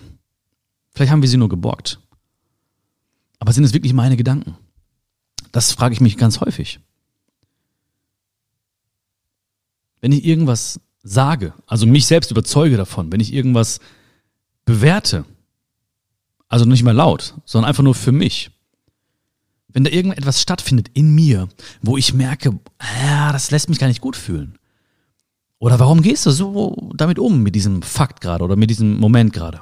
Vielleicht 0.91 1.11
haben 1.11 1.23
wir 1.23 1.29
sie 1.29 1.37
nur 1.37 1.49
geborgt. 1.49 1.99
Aber 3.39 3.51
sind 3.51 3.63
es 3.63 3.73
wirklich 3.73 3.93
meine 3.93 4.15
Gedanken? 4.15 4.57
Das 5.51 5.71
frage 5.71 5.93
ich 5.93 6.01
mich 6.01 6.17
ganz 6.17 6.39
häufig. 6.39 6.79
Wenn 10.01 10.11
ich 10.11 10.23
irgendwas 10.23 10.79
sage, 11.07 11.53
also 11.65 11.85
mich 11.85 12.05
selbst 12.05 12.31
überzeuge 12.31 12.77
davon, 12.77 13.11
wenn 13.11 13.19
ich 13.19 13.33
irgendwas 13.33 13.79
bewerte, 14.65 15.25
also 16.49 16.65
nicht 16.65 16.83
mal 16.83 16.91
laut, 16.91 17.33
sondern 17.45 17.69
einfach 17.69 17.83
nur 17.83 17.95
für 17.95 18.11
mich. 18.11 18.51
Wenn 19.69 19.83
da 19.83 19.91
irgendetwas 19.91 20.41
stattfindet 20.41 20.89
in 20.93 21.13
mir, 21.13 21.49
wo 21.81 21.97
ich 21.97 22.13
merke, 22.13 22.59
ah, 22.79 23.31
das 23.31 23.51
lässt 23.51 23.69
mich 23.69 23.79
gar 23.79 23.87
nicht 23.87 24.01
gut 24.01 24.15
fühlen. 24.15 24.57
Oder 25.59 25.79
warum 25.79 26.01
gehst 26.01 26.25
du 26.25 26.31
so 26.31 26.91
damit 26.95 27.19
um, 27.19 27.41
mit 27.41 27.55
diesem 27.55 27.81
Fakt 27.81 28.21
gerade 28.21 28.43
oder 28.43 28.55
mit 28.55 28.69
diesem 28.69 28.97
Moment 28.97 29.33
gerade? 29.33 29.61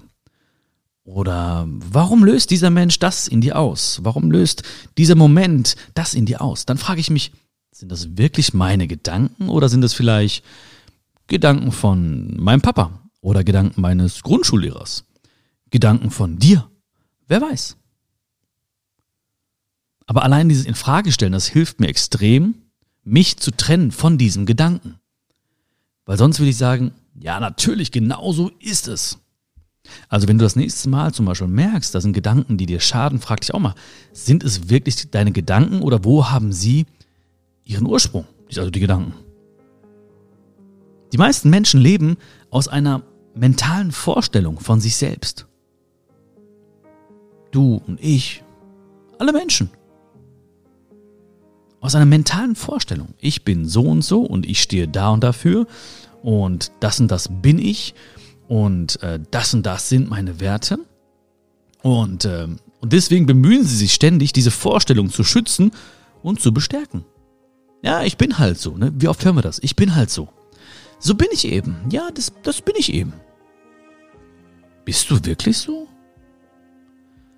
Oder 1.03 1.67
warum 1.67 2.23
löst 2.23 2.49
dieser 2.49 2.69
Mensch 2.69 2.99
das 2.99 3.27
in 3.27 3.41
dir 3.41 3.57
aus? 3.57 3.99
Warum 4.03 4.31
löst 4.31 4.63
dieser 4.97 5.15
Moment 5.15 5.75
das 5.93 6.13
in 6.13 6.25
dir 6.25 6.41
aus? 6.41 6.65
Dann 6.65 6.77
frage 6.77 6.99
ich 6.99 7.09
mich, 7.09 7.31
sind 7.71 7.91
das 7.91 8.17
wirklich 8.17 8.53
meine 8.53 8.87
Gedanken 8.87 9.49
oder 9.49 9.69
sind 9.69 9.81
das 9.81 9.93
vielleicht 9.93 10.43
Gedanken 11.27 11.72
von 11.72 12.36
meinem 12.38 12.62
Papa 12.62 13.10
oder 13.22 13.44
Gedanken 13.44 13.82
meines 13.82 14.22
Grundschullehrers? 14.22 15.05
Gedanken 15.72 16.12
von 16.12 16.38
dir? 16.38 16.70
Wer 17.27 17.41
weiß. 17.41 17.77
Aber 20.05 20.24
allein 20.24 20.50
dieses 20.50 20.65
Infragestellen, 20.65 21.34
das 21.34 21.48
hilft 21.48 21.79
mir 21.79 21.88
extrem, 21.88 22.55
mich 23.03 23.38
zu 23.38 23.51
trennen 23.51 23.91
von 23.91 24.17
diesem 24.17 24.46
Gedanken. 24.46 25.00
Weil 26.05 26.17
sonst 26.17 26.39
würde 26.39 26.51
ich 26.51 26.58
sagen, 26.58 26.91
ja, 27.20 27.39
natürlich, 27.39 27.91
genau 27.91 28.32
so 28.32 28.51
ist 28.60 28.88
es. 28.88 29.20
Also 30.10 30.27
wenn 30.27 30.38
du 30.38 30.46
das 30.46 30.55
nächste 30.55 30.89
Mal 30.89 31.13
zum 31.13 31.25
Beispiel 31.25 31.48
merkst, 31.48 31.94
da 31.94 32.01
sind 32.01 32.13
Gedanken, 32.13 32.58
die 32.58 32.65
dir 32.65 32.79
schaden, 32.79 33.20
frag 33.20 33.41
dich 33.41 33.53
auch 33.53 33.60
mal, 33.60 33.75
sind 34.13 34.44
es 34.44 34.70
wirklich 34.70 35.10
deine 35.12 35.32
Gedanken 35.32 35.82
oder 35.82 36.03
wo 36.03 36.29
haben 36.29 36.51
sie 36.51 36.86
ihren 37.63 37.88
Ursprung, 37.88 38.25
also 38.55 38.70
die 38.70 38.79
Gedanken? 38.79 39.13
Die 41.15 41.17
meisten 41.17 41.50
Menschen 41.50 41.79
leben 41.79 42.17
aus 42.50 42.67
einer 42.67 43.01
mentalen 43.36 43.93
Vorstellung 43.93 44.60
von 44.60 44.81
sich 44.81 44.98
selbst. 44.98 45.48
Du 47.51 47.81
und 47.88 48.03
ich, 48.03 48.43
alle 49.17 49.31
Menschen. 49.31 49.69
Aus 51.79 51.95
einer 51.95 52.05
mentalen 52.05 52.53
Vorstellung. 52.57 53.13
Ich 53.22 53.45
bin 53.45 53.65
so 53.65 53.84
und 53.84 54.01
so 54.01 54.24
und 54.24 54.45
ich 54.45 54.62
stehe 54.62 54.89
da 54.89 55.12
und 55.12 55.24
dafür 55.24 55.67
und 56.22 56.74
das 56.81 57.00
und 57.00 57.10
das 57.10 57.29
bin 57.31 57.60
ich 57.60 57.95
und 58.50 59.01
äh, 59.01 59.22
das 59.31 59.53
und 59.53 59.65
das 59.65 59.88
sind 59.88 60.10
meine 60.10 60.41
Werte. 60.41 60.79
Und, 61.81 62.25
äh, 62.25 62.50
und 62.81 62.91
deswegen 62.91 63.25
bemühen 63.25 63.63
sie 63.63 63.77
sich 63.77 63.93
ständig, 63.93 64.34
diese 64.34 64.51
Vorstellung 64.51 65.10
zu 65.10 65.24
schützen 65.24 65.72
und 66.24 66.41
zu 66.41 66.53
bestärken. 66.53 67.05
Ja, 67.84 68.03
ich 68.03 68.17
bin 68.17 68.38
halt 68.38 68.60
so. 68.60 68.75
Ne? 68.75 68.91
Wie 68.98 69.07
oft 69.07 69.24
hören 69.24 69.38
wir 69.38 69.43
das? 69.43 69.60
Ich 69.60 69.77
bin 69.77 69.95
halt 69.95 70.10
so. 70.10 70.27
So 71.05 71.13
bin 71.13 71.27
ich 71.31 71.45
eben. 71.47 71.75
Ja, 71.91 72.09
das, 72.12 72.33
das 72.41 72.63
bin 72.63 72.74
ich 72.79 72.91
eben. 72.91 73.13
Bist 74.85 75.12
du 75.12 75.24
wirklich 75.24 75.55
so? 75.55 75.88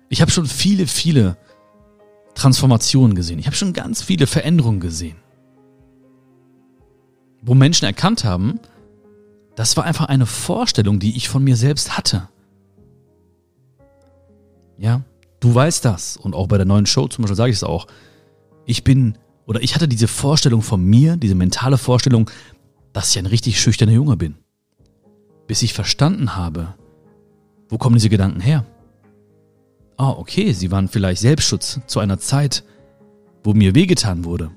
Ich 0.08 0.22
habe 0.22 0.30
schon 0.30 0.46
viele, 0.46 0.86
viele 0.86 1.36
Transformationen 2.34 3.14
gesehen. 3.14 3.38
Ich 3.38 3.44
habe 3.44 3.56
schon 3.56 3.74
ganz 3.74 4.00
viele 4.00 4.26
Veränderungen 4.26 4.80
gesehen. 4.80 5.18
Wo 7.42 7.52
Menschen 7.52 7.84
erkannt 7.84 8.24
haben, 8.24 8.58
das 9.54 9.76
war 9.76 9.84
einfach 9.84 10.06
eine 10.06 10.24
Vorstellung, 10.24 10.98
die 10.98 11.14
ich 11.18 11.28
von 11.28 11.44
mir 11.44 11.56
selbst 11.56 11.98
hatte. 11.98 12.30
Ja, 14.78 15.02
du 15.40 15.54
weißt 15.54 15.84
das. 15.84 16.16
Und 16.16 16.34
auch 16.34 16.46
bei 16.46 16.56
der 16.56 16.64
neuen 16.64 16.86
Show 16.86 17.06
zum 17.08 17.20
Beispiel 17.20 17.36
sage 17.36 17.50
ich 17.50 17.56
es 17.56 17.64
auch. 17.64 17.86
Ich 18.64 18.82
bin, 18.82 19.18
oder 19.44 19.62
ich 19.62 19.74
hatte 19.74 19.88
diese 19.88 20.08
Vorstellung 20.08 20.62
von 20.62 20.82
mir, 20.82 21.18
diese 21.18 21.34
mentale 21.34 21.76
Vorstellung, 21.76 22.30
dass 22.98 23.12
ich 23.12 23.18
ein 23.20 23.26
richtig 23.26 23.60
schüchterner 23.60 23.92
Junge 23.92 24.16
bin. 24.16 24.34
Bis 25.46 25.62
ich 25.62 25.72
verstanden 25.72 26.34
habe, 26.34 26.74
wo 27.68 27.78
kommen 27.78 27.94
diese 27.94 28.08
Gedanken 28.08 28.40
her? 28.40 28.66
Ah, 29.96 30.10
oh, 30.10 30.16
okay, 30.18 30.52
sie 30.52 30.72
waren 30.72 30.88
vielleicht 30.88 31.20
Selbstschutz 31.20 31.78
zu 31.86 32.00
einer 32.00 32.18
Zeit, 32.18 32.64
wo 33.44 33.54
mir 33.54 33.76
wehgetan 33.76 34.24
wurde. 34.24 34.50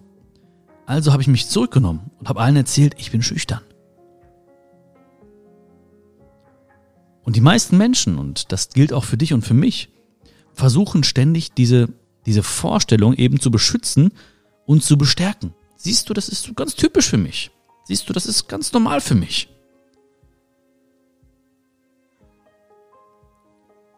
Also 0.87 1.11
habe 1.11 1.21
ich 1.21 1.27
mich 1.27 1.49
zurückgenommen 1.49 2.09
und 2.17 2.29
habe 2.29 2.39
allen 2.39 2.55
erzählt, 2.55 2.95
ich 2.97 3.11
bin 3.11 3.21
schüchtern. 3.21 3.61
Und 7.21 7.35
die 7.35 7.41
meisten 7.41 7.77
Menschen, 7.77 8.17
und 8.17 8.51
das 8.51 8.69
gilt 8.69 8.91
auch 8.91 9.03
für 9.03 9.17
dich 9.17 9.33
und 9.33 9.43
für 9.43 9.53
mich, 9.53 9.89
versuchen 10.51 11.03
ständig 11.03 11.51
diese, 11.51 11.89
diese 12.25 12.41
Vorstellung 12.41 13.13
eben 13.13 13.39
zu 13.39 13.51
beschützen 13.51 14.13
und 14.65 14.83
zu 14.83 14.97
bestärken. 14.97 15.53
Siehst 15.75 16.09
du, 16.09 16.15
das 16.15 16.27
ist 16.27 16.55
ganz 16.55 16.73
typisch 16.73 17.07
für 17.07 17.17
mich. 17.17 17.51
Siehst 17.83 18.07
du, 18.07 18.13
das 18.13 18.25
ist 18.25 18.47
ganz 18.47 18.71
normal 18.73 19.01
für 19.01 19.15
mich. 19.15 19.49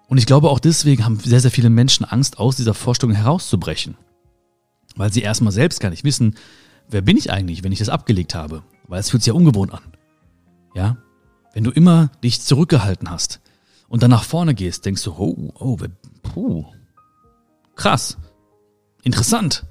Und 0.07 0.17
ich 0.17 0.25
glaube, 0.25 0.49
auch 0.49 0.59
deswegen 0.59 1.05
haben 1.05 1.19
sehr, 1.19 1.39
sehr 1.39 1.51
viele 1.51 1.69
Menschen 1.69 2.05
Angst, 2.05 2.37
aus 2.37 2.55
dieser 2.55 2.73
Vorstellung 2.73 3.15
herauszubrechen. 3.15 3.97
Weil 4.95 5.11
sie 5.11 5.21
erstmal 5.21 5.53
selbst 5.53 5.79
gar 5.79 5.89
nicht 5.89 6.03
wissen, 6.03 6.35
wer 6.87 7.01
bin 7.01 7.17
ich 7.17 7.31
eigentlich, 7.31 7.63
wenn 7.63 7.71
ich 7.71 7.79
das 7.79 7.89
abgelegt 7.89 8.35
habe. 8.35 8.63
Weil 8.87 8.99
es 8.99 9.09
fühlt 9.09 9.23
sich 9.23 9.29
ja 9.29 9.33
ungewohnt 9.33 9.73
an. 9.73 9.81
Ja? 10.75 10.97
Wenn 11.53 11.63
du 11.63 11.71
immer 11.71 12.11
dich 12.23 12.41
zurückgehalten 12.41 13.09
hast 13.09 13.41
und 13.87 14.03
dann 14.03 14.11
nach 14.11 14.23
vorne 14.23 14.53
gehst, 14.53 14.85
denkst 14.85 15.03
du, 15.03 15.13
oh, 15.13 15.51
oh, 15.55 15.77
puh, 16.21 16.65
krass, 17.75 18.17
interessant. 19.03 19.65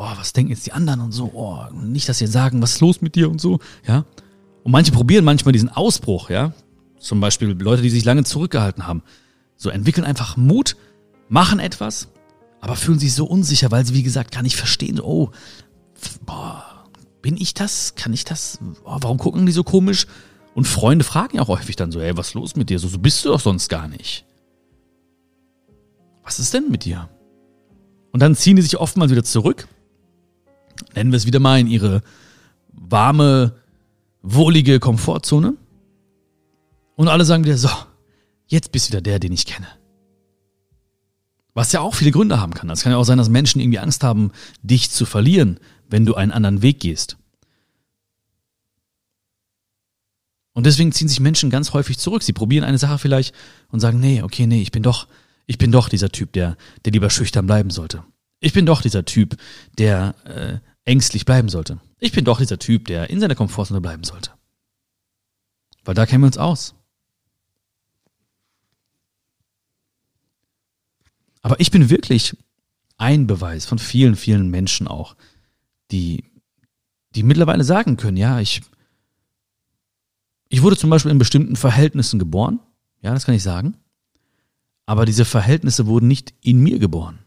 Boah, 0.00 0.14
was 0.16 0.32
denken 0.32 0.50
jetzt 0.50 0.64
die 0.64 0.72
anderen 0.72 1.00
und 1.00 1.12
so, 1.12 1.30
oh, 1.34 1.62
nicht, 1.74 2.08
dass 2.08 2.16
sie 2.16 2.26
sagen, 2.26 2.62
was 2.62 2.72
ist 2.72 2.80
los 2.80 3.02
mit 3.02 3.16
dir 3.16 3.30
und 3.30 3.38
so, 3.38 3.58
ja. 3.86 4.06
Und 4.62 4.72
manche 4.72 4.92
probieren 4.92 5.26
manchmal 5.26 5.52
diesen 5.52 5.68
Ausbruch, 5.68 6.30
ja. 6.30 6.54
Zum 6.98 7.20
Beispiel 7.20 7.50
Leute, 7.50 7.82
die 7.82 7.90
sich 7.90 8.06
lange 8.06 8.24
zurückgehalten 8.24 8.86
haben. 8.86 9.02
So 9.58 9.68
entwickeln 9.68 10.06
einfach 10.06 10.38
Mut, 10.38 10.78
machen 11.28 11.58
etwas, 11.58 12.08
aber 12.62 12.76
fühlen 12.76 12.98
sich 12.98 13.12
so 13.12 13.26
unsicher, 13.26 13.70
weil 13.70 13.84
sie, 13.84 13.92
wie 13.92 14.02
gesagt, 14.02 14.32
gar 14.32 14.42
nicht 14.42 14.56
verstehen, 14.56 15.00
oh, 15.00 15.32
boah, 16.24 16.64
bin 17.20 17.36
ich 17.36 17.52
das? 17.52 17.94
Kann 17.94 18.14
ich 18.14 18.24
das? 18.24 18.58
Oh, 18.84 18.96
warum 19.02 19.18
gucken 19.18 19.44
die 19.44 19.52
so 19.52 19.64
komisch? 19.64 20.06
Und 20.54 20.66
Freunde 20.66 21.04
fragen 21.04 21.36
ja 21.36 21.42
auch 21.42 21.48
häufig 21.48 21.76
dann 21.76 21.92
so, 21.92 22.00
hey, 22.00 22.16
was 22.16 22.28
ist 22.28 22.34
los 22.34 22.56
mit 22.56 22.70
dir? 22.70 22.78
So, 22.78 22.88
so 22.88 22.98
bist 22.98 23.22
du 23.22 23.28
doch 23.28 23.40
sonst 23.40 23.68
gar 23.68 23.86
nicht. 23.86 24.24
Was 26.24 26.38
ist 26.38 26.54
denn 26.54 26.70
mit 26.70 26.86
dir? 26.86 27.10
Und 28.12 28.20
dann 28.20 28.34
ziehen 28.34 28.56
die 28.56 28.62
sich 28.62 28.78
oftmals 28.78 29.10
wieder 29.10 29.24
zurück, 29.24 29.68
nennen 30.94 31.12
wir 31.12 31.16
es 31.16 31.26
wieder 31.26 31.40
mal 31.40 31.60
in 31.60 31.66
ihre 31.66 32.02
warme, 32.72 33.54
wohlige 34.22 34.80
Komfortzone. 34.80 35.54
Und 36.96 37.08
alle 37.08 37.24
sagen 37.24 37.44
wieder, 37.44 37.56
so, 37.56 37.70
jetzt 38.46 38.72
bist 38.72 38.88
du 38.88 38.92
wieder 38.92 39.00
der, 39.00 39.18
den 39.18 39.32
ich 39.32 39.46
kenne. 39.46 39.68
Was 41.54 41.72
ja 41.72 41.80
auch 41.80 41.94
viele 41.94 42.10
Gründe 42.12 42.40
haben 42.40 42.54
kann. 42.54 42.70
Es 42.70 42.82
kann 42.82 42.92
ja 42.92 42.98
auch 42.98 43.04
sein, 43.04 43.18
dass 43.18 43.28
Menschen 43.28 43.60
irgendwie 43.60 43.78
Angst 43.78 44.04
haben, 44.04 44.32
dich 44.62 44.90
zu 44.90 45.04
verlieren, 45.04 45.58
wenn 45.88 46.06
du 46.06 46.14
einen 46.14 46.32
anderen 46.32 46.62
Weg 46.62 46.80
gehst. 46.80 47.16
Und 50.52 50.66
deswegen 50.66 50.92
ziehen 50.92 51.08
sich 51.08 51.20
Menschen 51.20 51.50
ganz 51.50 51.72
häufig 51.72 51.98
zurück. 51.98 52.22
Sie 52.22 52.32
probieren 52.32 52.64
eine 52.64 52.78
Sache 52.78 52.98
vielleicht 52.98 53.34
und 53.68 53.80
sagen, 53.80 54.00
nee, 54.00 54.22
okay, 54.22 54.46
nee, 54.46 54.62
ich 54.62 54.72
bin 54.72 54.82
doch, 54.82 55.06
ich 55.46 55.58
bin 55.58 55.72
doch 55.72 55.88
dieser 55.88 56.10
Typ, 56.10 56.32
der, 56.32 56.56
der 56.84 56.92
lieber 56.92 57.10
schüchtern 57.10 57.46
bleiben 57.46 57.70
sollte. 57.70 58.04
Ich 58.40 58.54
bin 58.54 58.66
doch 58.66 58.82
dieser 58.82 59.04
Typ, 59.04 59.36
der 59.78 60.14
äh, 60.24 60.58
ängstlich 60.84 61.26
bleiben 61.26 61.48
sollte. 61.48 61.78
Ich 61.98 62.12
bin 62.12 62.24
doch 62.24 62.38
dieser 62.38 62.58
Typ, 62.58 62.86
der 62.86 63.10
in 63.10 63.20
seiner 63.20 63.34
Komfortzone 63.34 63.80
bleiben 63.80 64.02
sollte. 64.04 64.32
Weil 65.84 65.94
da 65.94 66.06
kennen 66.06 66.22
wir 66.22 66.26
uns 66.26 66.38
aus. 66.38 66.74
Aber 71.42 71.60
ich 71.60 71.70
bin 71.70 71.90
wirklich 71.90 72.36
ein 72.96 73.26
Beweis 73.26 73.66
von 73.66 73.78
vielen, 73.78 74.16
vielen 74.16 74.50
Menschen 74.50 74.88
auch, 74.88 75.16
die, 75.90 76.24
die 77.14 77.22
mittlerweile 77.22 77.64
sagen 77.64 77.96
können, 77.96 78.16
ja, 78.16 78.40
ich, 78.40 78.62
ich 80.48 80.62
wurde 80.62 80.76
zum 80.76 80.90
Beispiel 80.90 81.10
in 81.10 81.18
bestimmten 81.18 81.56
Verhältnissen 81.56 82.18
geboren. 82.18 82.60
Ja, 83.00 83.14
das 83.14 83.24
kann 83.24 83.34
ich 83.34 83.42
sagen. 83.42 83.76
Aber 84.84 85.06
diese 85.06 85.24
Verhältnisse 85.24 85.86
wurden 85.86 86.08
nicht 86.08 86.34
in 86.42 86.60
mir 86.60 86.78
geboren. 86.78 87.18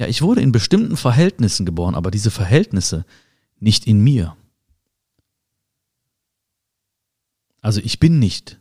Ja, 0.00 0.06
ich 0.06 0.22
wurde 0.22 0.40
in 0.40 0.50
bestimmten 0.50 0.96
Verhältnissen 0.96 1.66
geboren, 1.66 1.94
aber 1.94 2.10
diese 2.10 2.30
Verhältnisse 2.30 3.04
nicht 3.58 3.86
in 3.86 4.00
mir. 4.00 4.34
Also 7.60 7.82
ich 7.82 8.00
bin 8.00 8.18
nicht 8.18 8.58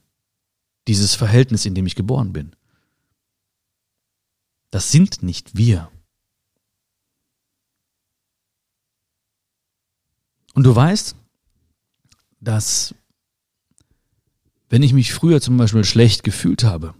dieses 0.90 1.16
Verhältnis, 1.16 1.66
in 1.66 1.76
dem 1.76 1.86
ich 1.86 1.96
geboren 1.96 2.34
bin. 2.34 2.54
Das 4.70 4.92
sind 4.92 5.24
nicht 5.24 5.56
wir. 5.56 5.90
Und 10.56 10.64
du 10.64 10.76
weißt, 10.76 11.16
dass 12.42 12.94
wenn 14.68 14.84
ich 14.84 14.92
mich 14.92 15.14
früher 15.14 15.40
zum 15.40 15.56
Beispiel 15.56 15.86
schlecht 15.86 16.26
gefühlt 16.26 16.66
habe, 16.66 16.96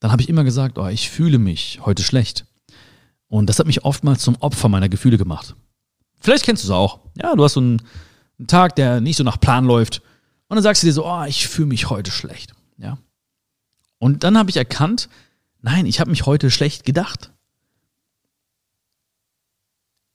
dann 0.00 0.12
habe 0.12 0.20
ich 0.20 0.28
immer 0.28 0.44
gesagt, 0.44 0.76
oh, 0.76 0.86
ich 0.88 1.08
fühle 1.08 1.38
mich 1.38 1.80
heute 1.80 2.02
schlecht. 2.02 2.44
Und 3.28 3.48
das 3.48 3.58
hat 3.58 3.66
mich 3.66 3.84
oftmals 3.84 4.22
zum 4.22 4.36
Opfer 4.36 4.68
meiner 4.68 4.88
Gefühle 4.88 5.18
gemacht. 5.18 5.54
Vielleicht 6.20 6.44
kennst 6.44 6.62
du 6.62 6.68
es 6.68 6.72
auch. 6.72 7.00
Ja, 7.20 7.34
du 7.34 7.44
hast 7.44 7.54
so 7.54 7.60
einen, 7.60 7.82
einen, 8.38 8.46
Tag, 8.46 8.76
der 8.76 9.00
nicht 9.00 9.16
so 9.16 9.24
nach 9.24 9.40
Plan 9.40 9.64
läuft. 9.64 10.02
Und 10.48 10.56
dann 10.56 10.62
sagst 10.62 10.82
du 10.82 10.86
dir 10.86 10.92
so, 10.92 11.06
oh, 11.06 11.24
ich 11.24 11.48
fühle 11.48 11.68
mich 11.68 11.90
heute 11.90 12.10
schlecht. 12.10 12.54
Ja. 12.78 12.98
Und 13.98 14.24
dann 14.24 14.38
habe 14.38 14.50
ich 14.50 14.56
erkannt, 14.56 15.08
nein, 15.60 15.86
ich 15.86 16.00
habe 16.00 16.10
mich 16.10 16.26
heute 16.26 16.50
schlecht 16.50 16.84
gedacht 16.84 17.32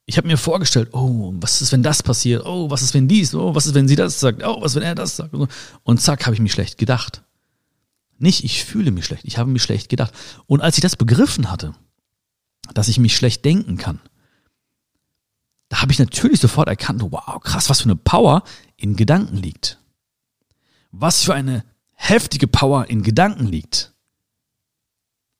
ich 0.06 0.16
habe 0.16 0.26
mir 0.26 0.36
vorgestellt, 0.36 0.90
oh, 0.92 1.32
was 1.36 1.62
ist, 1.62 1.72
wenn 1.72 1.82
das 1.82 2.02
passiert? 2.02 2.44
Oh, 2.44 2.70
was 2.70 2.82
ist, 2.82 2.92
wenn 2.94 3.08
dies? 3.08 3.34
Oh, 3.34 3.54
was 3.54 3.66
ist, 3.66 3.74
wenn 3.74 3.88
sie 3.88 3.96
das 3.96 4.20
sagt? 4.20 4.42
Oh, 4.44 4.60
was, 4.60 4.74
wenn 4.74 4.82
er 4.82 4.94
das 4.94 5.16
sagt? 5.16 5.34
Und 5.84 6.00
zack, 6.00 6.26
habe 6.26 6.34
ich 6.34 6.40
mich 6.40 6.52
schlecht 6.52 6.78
gedacht. 6.78 7.22
Nicht, 8.18 8.44
ich 8.44 8.64
fühle 8.64 8.90
mich 8.90 9.04
schlecht, 9.06 9.24
ich 9.24 9.38
habe 9.38 9.50
mich 9.50 9.62
schlecht 9.62 9.88
gedacht. 9.88 10.12
Und 10.46 10.60
als 10.60 10.76
ich 10.76 10.82
das 10.82 10.96
begriffen 10.96 11.50
hatte, 11.50 11.74
dass 12.74 12.88
ich 12.88 12.98
mich 12.98 13.16
schlecht 13.16 13.44
denken 13.44 13.76
kann, 13.76 14.00
da 15.68 15.80
habe 15.80 15.90
ich 15.90 15.98
natürlich 15.98 16.38
sofort 16.38 16.68
erkannt, 16.68 17.02
wow, 17.02 17.40
krass, 17.40 17.70
was 17.70 17.80
für 17.80 17.86
eine 17.86 17.96
Power 17.96 18.42
in 18.76 18.94
Gedanken 18.94 19.38
liegt. 19.38 19.78
Was 20.90 21.24
für 21.24 21.32
eine 21.32 21.64
heftige 21.94 22.46
Power 22.46 22.90
in 22.90 23.02
Gedanken 23.02 23.46
liegt. 23.46 23.94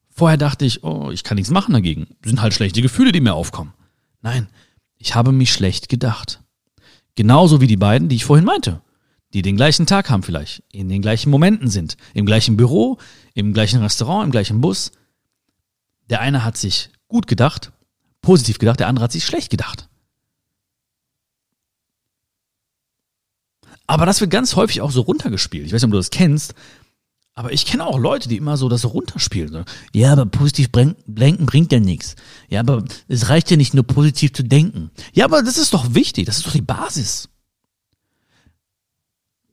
Vorher 0.08 0.38
dachte 0.38 0.64
ich, 0.64 0.84
oh, 0.84 1.10
ich 1.10 1.22
kann 1.22 1.36
nichts 1.36 1.50
machen 1.50 1.74
dagegen. 1.74 2.06
Das 2.22 2.30
sind 2.30 2.40
halt 2.40 2.54
schlechte 2.54 2.80
Gefühle, 2.80 3.12
die 3.12 3.20
mir 3.20 3.34
aufkommen. 3.34 3.74
Nein, 4.22 4.48
ich 4.96 5.14
habe 5.14 5.32
mich 5.32 5.52
schlecht 5.52 5.90
gedacht. 5.90 6.40
Genauso 7.14 7.60
wie 7.60 7.66
die 7.66 7.76
beiden, 7.76 8.08
die 8.08 8.16
ich 8.16 8.24
vorhin 8.24 8.46
meinte, 8.46 8.80
die 9.34 9.42
den 9.42 9.56
gleichen 9.56 9.86
Tag 9.86 10.08
haben 10.08 10.22
vielleicht, 10.22 10.62
in 10.72 10.88
den 10.88 11.02
gleichen 11.02 11.30
Momenten 11.30 11.68
sind, 11.68 11.96
im 12.14 12.24
gleichen 12.24 12.56
Büro, 12.56 12.98
im 13.34 13.52
gleichen 13.52 13.82
Restaurant, 13.82 14.24
im 14.24 14.30
gleichen 14.30 14.60
Bus. 14.60 14.92
Der 16.08 16.20
eine 16.20 16.44
hat 16.44 16.56
sich 16.56 16.90
gut 17.12 17.26
gedacht, 17.28 17.72
positiv 18.20 18.58
gedacht, 18.58 18.80
der 18.80 18.88
andere 18.88 19.04
hat 19.04 19.12
sich 19.12 19.24
schlecht 19.24 19.50
gedacht. 19.50 19.88
Aber 23.86 24.06
das 24.06 24.20
wird 24.20 24.30
ganz 24.30 24.56
häufig 24.56 24.80
auch 24.80 24.90
so 24.90 25.02
runtergespielt. 25.02 25.66
Ich 25.66 25.72
weiß 25.72 25.82
nicht, 25.82 25.88
ob 25.88 25.92
du 25.92 25.98
das 25.98 26.10
kennst, 26.10 26.54
aber 27.34 27.52
ich 27.52 27.66
kenne 27.66 27.86
auch 27.86 27.98
Leute, 27.98 28.28
die 28.28 28.36
immer 28.36 28.56
so 28.56 28.68
das 28.68 28.84
runterspielen. 28.84 29.64
Ja, 29.94 30.12
aber 30.12 30.26
positiv 30.26 30.70
denken 30.72 31.46
bringt 31.46 31.72
ja 31.72 31.80
nichts. 31.80 32.14
Ja, 32.48 32.60
aber 32.60 32.84
es 33.08 33.28
reicht 33.28 33.50
ja 33.50 33.56
nicht 33.56 33.74
nur 33.74 33.84
positiv 33.84 34.32
zu 34.32 34.42
denken. 34.42 34.90
Ja, 35.12 35.24
aber 35.24 35.42
das 35.42 35.56
ist 35.56 35.72
doch 35.72 35.94
wichtig. 35.94 36.26
Das 36.26 36.38
ist 36.38 36.46
doch 36.46 36.52
die 36.52 36.62
Basis. 36.62 37.28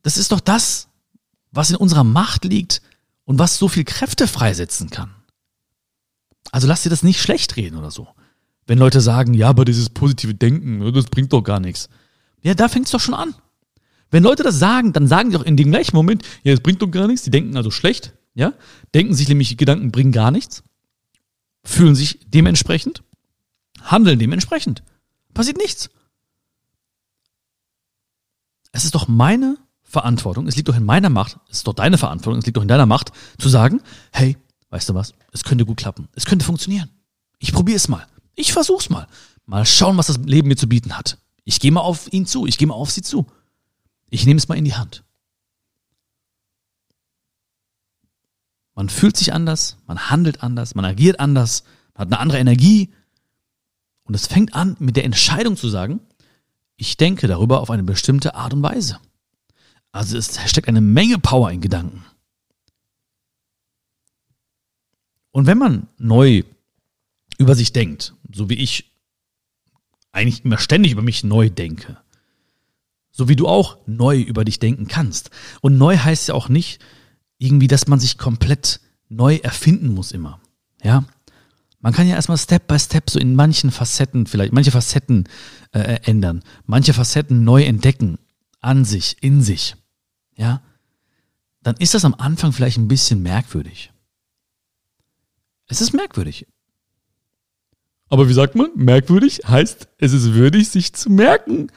Das 0.04 0.18
ist 0.18 0.32
doch 0.32 0.40
das, 0.42 0.88
was 1.52 1.70
in 1.70 1.78
unserer 1.78 2.04
Macht 2.04 2.46
liegt 2.46 2.82
und 3.26 3.40
was 3.40 3.58
so 3.58 3.68
viel 3.68 3.86
Kräfte 3.86 4.28
freisetzen 4.28 4.90
kann. 4.90 5.16
Also 6.52 6.68
lass 6.68 6.84
dir 6.84 6.90
das 6.90 7.04
nicht 7.04 7.22
schlecht 7.22 7.56
reden 7.58 7.78
oder 7.78 7.92
so. 7.92 8.08
Wenn 8.66 8.78
Leute 8.78 9.02
sagen, 9.02 9.34
ja, 9.34 9.50
aber 9.50 9.66
dieses 9.66 9.90
positive 9.90 10.36
Denken, 10.36 10.94
das 10.94 11.06
bringt 11.06 11.34
doch 11.34 11.42
gar 11.42 11.60
nichts. 11.60 11.90
Ja, 12.42 12.54
da 12.54 12.68
fängt 12.68 12.86
es 12.86 12.92
doch 12.92 13.00
schon 13.00 13.16
an. 13.16 13.36
Wenn 14.12 14.24
Leute 14.24 14.44
das 14.44 14.58
sagen, 14.58 14.94
dann 14.94 15.08
sagen 15.08 15.30
die 15.30 15.38
doch 15.38 15.46
in 15.46 15.58
dem 15.58 15.72
gleichen 15.72 15.96
Moment, 15.96 16.24
ja, 16.44 16.52
das 16.52 16.62
bringt 16.62 16.82
doch 16.82 16.90
gar 16.90 17.08
nichts, 17.08 17.24
die 17.24 17.32
denken 17.32 17.58
also 17.58 17.72
schlecht, 17.72 18.14
ja, 18.34 18.54
denken 18.94 19.14
sich 19.14 19.28
nämlich, 19.28 19.58
Gedanken 19.58 19.92
bringen 19.92 20.12
gar 20.12 20.32
nichts, 20.32 20.64
fühlen 21.64 21.96
sich 21.96 22.20
dementsprechend, 22.28 23.04
handeln 23.82 24.18
dementsprechend. 24.18 24.84
Passiert 25.34 25.58
nichts. 25.58 25.90
Es 28.72 28.86
ist 28.86 28.96
doch 28.96 29.08
meine 29.08 29.58
Verantwortung, 29.84 30.48
es 30.48 30.56
liegt 30.56 30.70
doch 30.70 30.78
in 30.78 30.86
meiner 30.86 31.10
Macht, 31.10 31.38
es 31.50 31.58
ist 31.58 31.68
doch 31.68 31.74
deine 31.74 31.98
Verantwortung, 31.98 32.40
es 32.40 32.46
liegt 32.46 32.58
doch 32.58 32.64
in 32.64 32.68
deiner 32.68 32.86
Macht, 32.86 33.12
zu 33.38 33.50
sagen, 33.50 33.82
hey, 34.12 34.38
weißt 34.70 34.90
du 34.90 34.94
was, 34.94 35.14
es 35.32 35.44
könnte 35.44 35.66
gut 35.66 35.78
klappen, 35.78 36.08
es 36.14 36.26
könnte 36.26 36.46
funktionieren. 36.46 36.90
Ich 37.40 37.54
probiere 37.54 37.78
es 37.78 37.88
mal. 37.88 38.06
Ich 38.36 38.54
versuch's 38.54 38.90
mal. 38.90 39.08
Mal 39.46 39.66
schauen, 39.66 39.98
was 39.98 40.08
das 40.08 40.18
Leben 40.20 40.48
mir 40.48 40.56
zu 40.56 40.70
bieten 40.70 40.98
hat. 40.98 41.18
Ich 41.44 41.60
gehe 41.60 41.72
mal 41.72 41.82
auf 41.82 42.12
ihn 42.14 42.26
zu, 42.26 42.46
ich 42.46 42.58
gehe 42.58 42.68
mal 42.68 42.76
auf 42.76 42.92
sie 42.92 43.02
zu. 43.02 43.26
Ich 44.10 44.26
nehme 44.26 44.38
es 44.38 44.48
mal 44.48 44.58
in 44.58 44.66
die 44.66 44.76
Hand. 44.76 45.04
Man 48.76 48.90
fühlt 48.90 49.18
sich 49.18 49.34
anders, 49.34 49.78
man 49.88 50.10
handelt 50.10 50.42
anders, 50.42 50.76
man 50.76 50.86
agiert 50.86 51.20
anders, 51.20 51.64
man 51.94 52.02
hat 52.02 52.14
eine 52.14 52.20
andere 52.20 52.40
Energie. 52.40 52.94
Und 54.04 54.14
es 54.14 54.28
fängt 54.28 54.54
an 54.54 54.78
mit 54.80 54.96
der 54.96 55.04
Entscheidung 55.04 55.58
zu 55.58 55.68
sagen, 55.68 56.00
ich 56.78 56.96
denke 56.96 57.28
darüber 57.28 57.60
auf 57.60 57.72
eine 57.72 57.84
bestimmte 57.84 58.36
Art 58.36 58.54
und 58.54 58.64
Weise. 58.64 59.00
Also 59.92 60.18
es 60.18 60.40
steckt 60.50 60.68
eine 60.68 60.82
Menge 60.82 61.20
Power 61.20 61.52
in 61.52 61.62
Gedanken. 61.62 62.06
Und 65.32 65.46
wenn 65.46 65.58
man 65.58 65.88
neu 65.98 66.44
über 67.38 67.56
sich 67.56 67.74
denkt, 67.74 68.14
so 68.32 68.50
wie 68.50 68.56
ich 68.56 68.92
eigentlich 70.12 70.44
immer 70.44 70.58
ständig 70.58 70.92
über 70.92 71.02
mich 71.02 71.24
neu 71.24 71.50
denke, 71.50 71.98
so 73.12 73.28
wie 73.28 73.36
du 73.36 73.48
auch 73.48 73.78
neu 73.86 74.20
über 74.20 74.46
dich 74.46 74.60
denken 74.60 74.88
kannst. 74.88 75.30
Und 75.62 75.78
neu 75.78 75.98
heißt 75.98 76.30
ja 76.30 76.34
auch 76.34 76.50
nicht 76.50 76.80
irgendwie, 77.38 77.68
dass 77.68 77.88
man 77.88 78.00
sich 78.00 78.18
komplett 78.18 78.80
neu 79.10 79.38
erfinden 79.38 79.90
muss 79.90 80.12
immer. 80.12 80.40
Ja. 80.84 81.06
Man 81.82 81.94
kann 81.94 82.08
ja 82.08 82.16
erstmal 82.16 82.38
Step 82.38 82.68
by 82.68 82.78
Step 82.78 83.10
so 83.10 83.20
in 83.20 83.36
manchen 83.36 83.72
Facetten 83.72 84.26
vielleicht, 84.26 84.52
manche 84.52 84.72
Facetten 84.72 85.30
äh, 85.72 86.00
ändern, 86.04 86.44
manche 86.66 86.94
Facetten 86.94 87.44
neu 87.44 87.64
entdecken, 87.64 88.20
an 88.60 88.84
sich, 88.84 89.18
in 89.22 89.42
sich. 89.42 89.76
Ja. 90.36 90.62
Dann 91.62 91.76
ist 91.78 91.94
das 91.94 92.06
am 92.06 92.16
Anfang 92.16 92.52
vielleicht 92.52 92.78
ein 92.78 92.88
bisschen 92.88 93.22
merkwürdig. 93.22 93.92
Es 95.70 95.82
ist 95.82 95.94
merkwürdig. 95.94 96.46
Aber 98.10 98.28
wie 98.28 98.34
sagt 98.34 98.56
man? 98.56 98.72
Merkwürdig 98.76 99.42
heißt, 99.48 99.88
es 100.00 100.14
ist 100.14 100.34
würdig, 100.34 100.68
sich 100.70 100.94
zu 100.94 101.10
merken. 101.10 101.72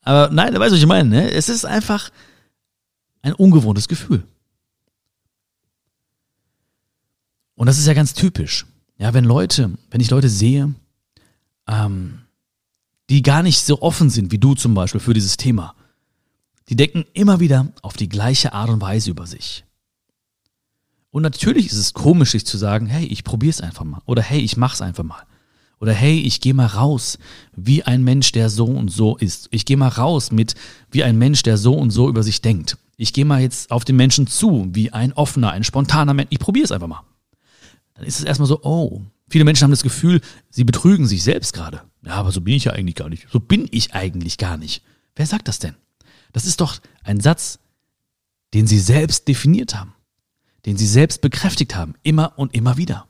Aber 0.00 0.32
nein, 0.34 0.52
du 0.52 0.58
weißt, 0.58 0.72
was 0.72 0.80
ich 0.80 0.86
meine. 0.86 1.08
Ne? 1.08 1.30
Es 1.30 1.48
ist 1.48 1.64
einfach 1.64 2.10
ein 3.22 3.34
ungewohntes 3.34 3.86
Gefühl. 3.86 4.24
Und 7.54 7.66
das 7.66 7.78
ist 7.78 7.86
ja 7.86 7.94
ganz 7.94 8.14
typisch. 8.14 8.66
Ja, 8.96 9.12
wenn 9.12 9.24
Leute, 9.24 9.72
wenn 9.90 10.00
ich 10.00 10.10
Leute 10.10 10.28
sehe, 10.28 10.74
ähm, 11.68 12.20
die 13.10 13.22
gar 13.22 13.42
nicht 13.42 13.60
so 13.60 13.82
offen 13.82 14.08
sind 14.08 14.32
wie 14.32 14.38
du 14.38 14.54
zum 14.54 14.74
Beispiel 14.74 15.00
für 15.00 15.14
dieses 15.14 15.36
Thema, 15.36 15.74
die 16.70 16.76
denken 16.76 17.04
immer 17.12 17.40
wieder 17.40 17.68
auf 17.82 17.96
die 17.96 18.08
gleiche 18.08 18.54
Art 18.54 18.70
und 18.70 18.80
Weise 18.80 19.10
über 19.10 19.26
sich. 19.26 19.64
Und 21.14 21.22
natürlich 21.22 21.66
ist 21.66 21.76
es 21.76 21.94
komisch, 21.94 22.32
sich 22.32 22.44
zu 22.44 22.58
sagen, 22.58 22.86
hey, 22.86 23.06
ich 23.06 23.22
probier's 23.22 23.60
einfach 23.60 23.84
mal. 23.84 24.00
Oder 24.04 24.20
hey, 24.20 24.40
ich 24.40 24.56
mach's 24.56 24.80
einfach 24.80 25.04
mal. 25.04 25.22
Oder 25.78 25.92
hey, 25.92 26.18
ich 26.18 26.40
gehe 26.40 26.54
mal 26.54 26.66
raus 26.66 27.18
wie 27.54 27.84
ein 27.84 28.02
Mensch, 28.02 28.32
der 28.32 28.50
so 28.50 28.64
und 28.64 28.90
so 28.90 29.16
ist. 29.16 29.46
Ich 29.52 29.64
gehe 29.64 29.76
mal 29.76 29.90
raus 29.90 30.32
mit 30.32 30.56
wie 30.90 31.04
ein 31.04 31.16
Mensch, 31.16 31.44
der 31.44 31.56
so 31.56 31.72
und 31.72 31.92
so 31.92 32.08
über 32.08 32.24
sich 32.24 32.42
denkt. 32.42 32.78
Ich 32.96 33.12
gehe 33.12 33.24
mal 33.24 33.40
jetzt 33.40 33.70
auf 33.70 33.84
den 33.84 33.94
Menschen 33.94 34.26
zu, 34.26 34.66
wie 34.72 34.90
ein 34.90 35.12
offener, 35.12 35.52
ein 35.52 35.62
spontaner 35.62 36.14
Mensch. 36.14 36.30
Ich 36.30 36.40
probiere 36.40 36.64
es 36.64 36.72
einfach 36.72 36.88
mal. 36.88 37.04
Dann 37.94 38.06
ist 38.06 38.18
es 38.18 38.24
erstmal 38.24 38.48
so, 38.48 38.64
oh, 38.64 39.02
viele 39.28 39.44
Menschen 39.44 39.62
haben 39.62 39.70
das 39.70 39.84
Gefühl, 39.84 40.20
sie 40.50 40.64
betrügen 40.64 41.06
sich 41.06 41.22
selbst 41.22 41.52
gerade. 41.52 41.82
Ja, 42.04 42.14
aber 42.14 42.32
so 42.32 42.40
bin 42.40 42.54
ich 42.54 42.64
ja 42.64 42.72
eigentlich 42.72 42.96
gar 42.96 43.08
nicht. 43.08 43.28
So 43.30 43.38
bin 43.38 43.68
ich 43.70 43.94
eigentlich 43.94 44.36
gar 44.36 44.56
nicht. 44.56 44.82
Wer 45.14 45.26
sagt 45.26 45.46
das 45.46 45.60
denn? 45.60 45.76
Das 46.32 46.44
ist 46.44 46.60
doch 46.60 46.80
ein 47.04 47.20
Satz, 47.20 47.60
den 48.52 48.66
sie 48.66 48.80
selbst 48.80 49.28
definiert 49.28 49.76
haben, 49.76 49.93
den 50.66 50.76
sie 50.76 50.86
selbst 50.86 51.20
bekräftigt 51.20 51.76
haben, 51.76 51.94
immer 52.02 52.38
und 52.38 52.54
immer 52.54 52.76
wieder. 52.76 53.06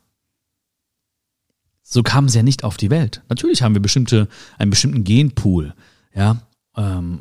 So 1.83 2.03
kamen 2.03 2.29
sie 2.29 2.39
ja 2.39 2.43
nicht 2.43 2.65
auf 2.65 2.77
die 2.77 2.91
Welt. 2.91 3.23
Natürlich 3.29 3.63
haben 3.63 3.75
wir 3.75 3.83
bestimmte, 3.83 4.29
einen 4.59 4.71
bestimmten 4.71 5.05
Genpool, 5.05 5.75
ja, 6.15 6.43
ähm, 6.77 7.21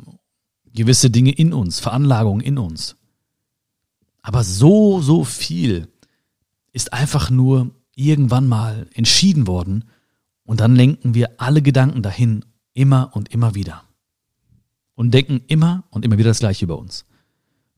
gewisse 0.72 1.10
Dinge 1.10 1.30
in 1.30 1.52
uns, 1.52 1.80
Veranlagungen 1.80 2.44
in 2.44 2.58
uns. 2.58 2.96
Aber 4.22 4.42
so, 4.42 5.00
so 5.00 5.22
viel 5.22 5.88
ist 6.72 6.92
einfach 6.92 7.30
nur 7.30 7.70
irgendwann 7.94 8.48
mal 8.48 8.88
entschieden 8.94 9.46
worden 9.46 9.84
und 10.44 10.60
dann 10.60 10.74
lenken 10.74 11.14
wir 11.14 11.40
alle 11.40 11.62
Gedanken 11.62 12.02
dahin 12.02 12.44
immer 12.72 13.10
und 13.14 13.32
immer 13.32 13.54
wieder. 13.54 13.84
Und 14.94 15.12
denken 15.12 15.42
immer 15.46 15.84
und 15.90 16.04
immer 16.04 16.18
wieder 16.18 16.30
das 16.30 16.38
Gleiche 16.38 16.64
über 16.64 16.78
uns. 16.78 17.04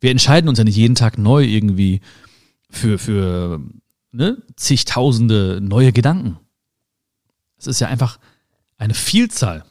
Wir 0.00 0.10
entscheiden 0.10 0.48
uns 0.48 0.58
ja 0.58 0.64
nicht 0.64 0.76
jeden 0.76 0.94
Tag 0.94 1.18
neu 1.18 1.44
irgendwie 1.44 2.00
für, 2.70 2.98
für 2.98 3.60
ne, 4.12 4.42
zigtausende 4.56 5.60
neue 5.62 5.92
Gedanken. 5.92 6.38
Es 7.58 7.66
ist 7.66 7.80
ja 7.80 7.88
einfach 7.88 8.18
eine 8.76 8.94
Vielzahl. 8.94 9.64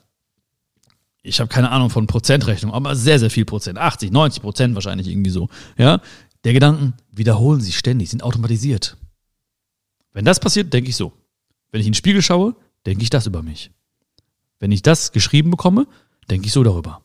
Ich 1.22 1.40
habe 1.40 1.48
keine 1.48 1.72
Ahnung 1.72 1.90
von 1.90 2.08
Prozentrechnung, 2.08 2.72
aber 2.74 2.96
sehr, 2.96 3.20
sehr 3.20 3.32
viel 3.32 3.46
Prozent. 3.46 3.80
80, 3.80 4.12
90 4.12 4.42
Prozent 4.42 4.76
wahrscheinlich 4.76 5.08
irgendwie 5.08 5.32
so. 5.32 5.50
Ja, 5.78 6.02
der 6.44 6.54
Gedanken 6.54 6.94
wiederholen 7.12 7.62
sich 7.62 7.78
ständig, 7.78 8.12
sind 8.12 8.22
automatisiert. 8.22 8.98
Wenn 10.14 10.26
das 10.26 10.40
passiert, 10.40 10.72
denke 10.72 10.90
ich 10.92 10.96
so. 10.96 11.14
Wenn 11.72 11.82
ich 11.82 11.88
in 11.88 11.92
den 11.92 11.98
Spiegel 11.98 12.22
schaue, 12.22 12.56
denke 12.86 13.04
ich 13.04 13.10
das 13.10 13.26
über 13.26 13.42
mich. 13.42 13.72
Wenn 14.60 14.72
ich 14.72 14.82
das 14.82 15.12
geschrieben 15.12 15.52
bekomme, 15.52 15.88
denke 16.30 16.48
ich 16.48 16.54
so 16.54 16.64
darüber. 16.64 17.02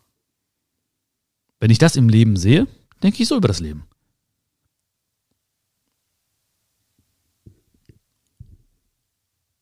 Wenn 1.59 1.71
ich 1.71 1.79
das 1.79 1.97
im 1.97 2.09
Leben 2.09 2.37
sehe, 2.37 2.67
denke 3.03 3.23
ich 3.23 3.29
so 3.29 3.37
über 3.37 3.49
das 3.49 3.61
Leben. 3.61 3.85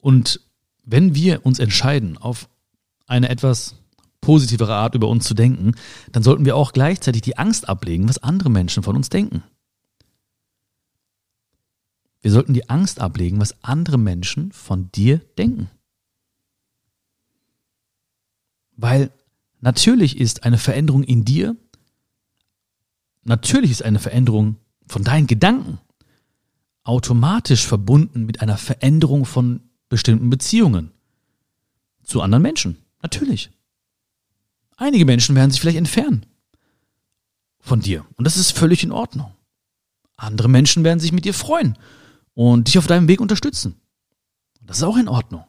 Und 0.08 0.40
wenn 0.84 1.14
wir 1.14 1.44
uns 1.44 1.58
entscheiden, 1.58 2.16
auf 2.16 2.48
eine 3.06 3.28
etwas 3.28 3.74
positivere 4.22 4.74
Art 4.74 4.94
über 4.94 5.06
uns 5.06 5.26
zu 5.26 5.34
denken, 5.34 5.74
dann 6.12 6.22
sollten 6.22 6.46
wir 6.46 6.56
auch 6.56 6.72
gleichzeitig 6.72 7.20
die 7.20 7.36
Angst 7.36 7.68
ablegen, 7.68 8.08
was 8.08 8.22
andere 8.22 8.48
Menschen 8.48 8.82
von 8.82 8.96
uns 8.96 9.10
denken. 9.10 9.42
Wir 12.22 12.30
sollten 12.30 12.54
die 12.54 12.70
Angst 12.70 13.02
ablegen, 13.02 13.38
was 13.38 13.62
andere 13.62 13.98
Menschen 13.98 14.50
von 14.50 14.90
dir 14.92 15.18
denken. 15.36 15.68
Weil 18.78 19.10
natürlich 19.60 20.18
ist 20.18 20.44
eine 20.44 20.56
Veränderung 20.56 21.02
in 21.02 21.26
dir, 21.26 21.54
natürlich 23.24 23.72
ist 23.72 23.84
eine 23.84 23.98
Veränderung 23.98 24.56
von 24.86 25.04
deinen 25.04 25.26
Gedanken 25.26 25.80
automatisch 26.82 27.66
verbunden 27.66 28.24
mit 28.24 28.40
einer 28.40 28.56
Veränderung 28.56 29.26
von 29.26 29.67
bestimmten 29.88 30.30
Beziehungen 30.30 30.92
zu 32.02 32.22
anderen 32.22 32.42
Menschen. 32.42 32.78
Natürlich. 33.02 33.50
Einige 34.76 35.04
Menschen 35.04 35.34
werden 35.34 35.50
sich 35.50 35.60
vielleicht 35.60 35.78
entfernen 35.78 36.26
von 37.60 37.80
dir. 37.80 38.06
Und 38.16 38.24
das 38.24 38.36
ist 38.36 38.52
völlig 38.52 38.82
in 38.82 38.92
Ordnung. 38.92 39.32
Andere 40.16 40.48
Menschen 40.48 40.84
werden 40.84 41.00
sich 41.00 41.12
mit 41.12 41.24
dir 41.24 41.34
freuen 41.34 41.76
und 42.34 42.68
dich 42.68 42.78
auf 42.78 42.86
deinem 42.86 43.08
Weg 43.08 43.20
unterstützen. 43.20 43.80
Das 44.62 44.78
ist 44.78 44.82
auch 44.82 44.96
in 44.96 45.08
Ordnung. 45.08 45.44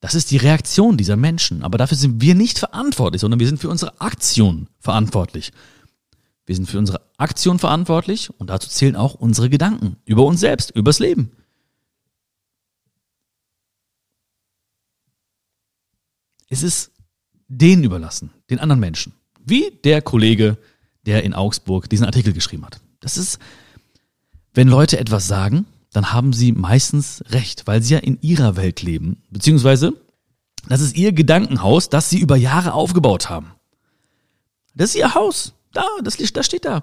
Das 0.00 0.14
ist 0.14 0.30
die 0.30 0.36
Reaktion 0.36 0.96
dieser 0.96 1.16
Menschen. 1.16 1.62
Aber 1.62 1.78
dafür 1.78 1.96
sind 1.96 2.20
wir 2.20 2.34
nicht 2.34 2.58
verantwortlich, 2.58 3.20
sondern 3.20 3.40
wir 3.40 3.46
sind 3.46 3.58
für 3.58 3.68
unsere 3.68 4.00
Aktion 4.00 4.68
verantwortlich. 4.78 5.52
Wir 6.46 6.54
sind 6.54 6.68
für 6.68 6.78
unsere 6.78 7.02
Aktion 7.18 7.58
verantwortlich 7.58 8.30
und 8.38 8.48
dazu 8.48 8.70
zählen 8.70 8.96
auch 8.96 9.14
unsere 9.14 9.50
Gedanken 9.50 9.96
über 10.04 10.24
uns 10.24 10.40
selbst, 10.40 10.70
übers 10.70 10.98
Leben. 10.98 11.32
Es 16.48 16.62
ist 16.62 16.92
denen 17.48 17.84
überlassen, 17.84 18.30
den 18.50 18.60
anderen 18.60 18.80
Menschen. 18.80 19.14
Wie 19.44 19.70
der 19.84 20.02
Kollege, 20.02 20.58
der 21.06 21.24
in 21.24 21.34
Augsburg 21.34 21.88
diesen 21.88 22.04
Artikel 22.04 22.32
geschrieben 22.32 22.64
hat. 22.64 22.80
Das 23.00 23.16
ist, 23.16 23.38
wenn 24.54 24.68
Leute 24.68 24.98
etwas 24.98 25.26
sagen, 25.26 25.66
dann 25.92 26.12
haben 26.12 26.32
sie 26.32 26.52
meistens 26.52 27.22
recht, 27.30 27.66
weil 27.66 27.82
sie 27.82 27.94
ja 27.94 28.00
in 28.00 28.20
ihrer 28.20 28.56
Welt 28.56 28.82
leben. 28.82 29.22
Beziehungsweise, 29.30 29.94
das 30.68 30.80
ist 30.80 30.96
ihr 30.96 31.12
Gedankenhaus, 31.12 31.88
das 31.88 32.10
sie 32.10 32.18
über 32.18 32.36
Jahre 32.36 32.74
aufgebaut 32.74 33.30
haben. 33.30 33.52
Das 34.74 34.90
ist 34.90 34.96
ihr 34.96 35.14
Haus. 35.14 35.54
Da, 35.72 35.84
das, 36.02 36.16
das 36.16 36.46
steht 36.46 36.64
da. 36.64 36.82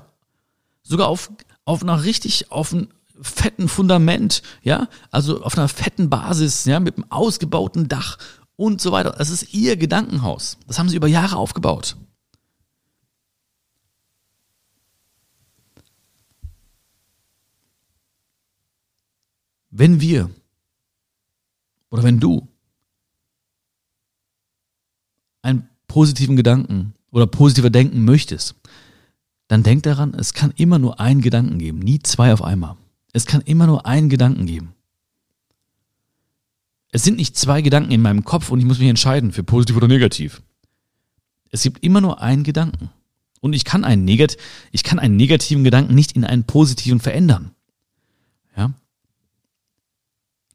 Sogar 0.82 1.08
auf, 1.08 1.32
auf 1.66 1.84
einer 1.84 2.04
richtig, 2.04 2.52
auf 2.52 2.74
einem 2.74 2.88
fetten 3.22 3.68
Fundament, 3.68 4.42
ja, 4.62 4.88
also 5.12 5.42
auf 5.44 5.58
einer 5.58 5.68
fetten 5.68 6.10
Basis, 6.10 6.66
ja, 6.66 6.80
mit 6.80 6.98
einem 6.98 7.12
ausgebauten 7.12 7.88
Dach 7.88 8.18
und 8.56 8.82
so 8.82 8.92
weiter. 8.92 9.12
Das 9.18 9.30
ist 9.30 9.54
ihr 9.54 9.78
Gedankenhaus. 9.78 10.58
Das 10.68 10.80
haben 10.80 10.90
sie 10.90 10.96
über 10.96 11.08
Jahre 11.08 11.38
aufgebaut. 11.38 11.98
Wenn 19.70 20.00
wir 20.00 20.30
oder 21.90 22.04
wenn 22.04 22.20
du 22.20 22.48
einen 25.42 25.70
positiven 25.88 26.38
Gedanken 26.38 26.94
oder 27.12 27.28
positiver 27.28 27.70
denken 27.70 28.06
möchtest, 28.06 28.56
dann 29.48 29.64
denk 29.64 29.84
daran, 29.84 30.14
es 30.14 30.34
kann 30.34 30.54
immer 30.56 30.80
nur 30.80 31.00
einen 31.00 31.22
Gedanken 31.22 31.60
geben, 31.60 31.80
nie 31.80 32.00
zwei 32.00 32.34
auf 32.34 32.42
einmal. 32.42 32.78
Es 33.14 33.26
kann 33.26 33.42
immer 33.42 33.68
nur 33.68 33.86
einen 33.86 34.10
Gedanken 34.10 34.46
geben. 34.46 34.75
Es 36.96 37.04
sind 37.04 37.18
nicht 37.18 37.36
zwei 37.36 37.62
Gedanken 37.62 37.92
in 37.92 38.02
meinem 38.02 38.24
Kopf 38.24 38.52
und 38.52 38.60
ich 38.60 38.66
muss 38.66 38.80
mich 38.80 38.88
entscheiden 38.88 39.34
für 39.34 39.44
positiv 39.44 39.76
oder 39.76 39.90
negativ. 39.90 40.42
Es 41.50 41.62
gibt 41.62 41.84
immer 41.84 42.00
nur 42.00 42.22
einen 42.22 42.46
Gedanken. 42.46 42.90
Und 43.42 43.52
ich 43.52 43.66
kann 43.66 43.84
einen, 43.84 44.06
negat 44.06 44.38
ich 44.72 44.84
kann 44.84 44.98
einen 44.98 45.18
negativen 45.18 45.66
Gedanken 45.66 45.94
nicht 45.94 46.14
in 46.14 46.24
einen 46.24 46.46
positiven 46.46 47.02
verändern. 47.02 47.52
Ja? 48.56 48.72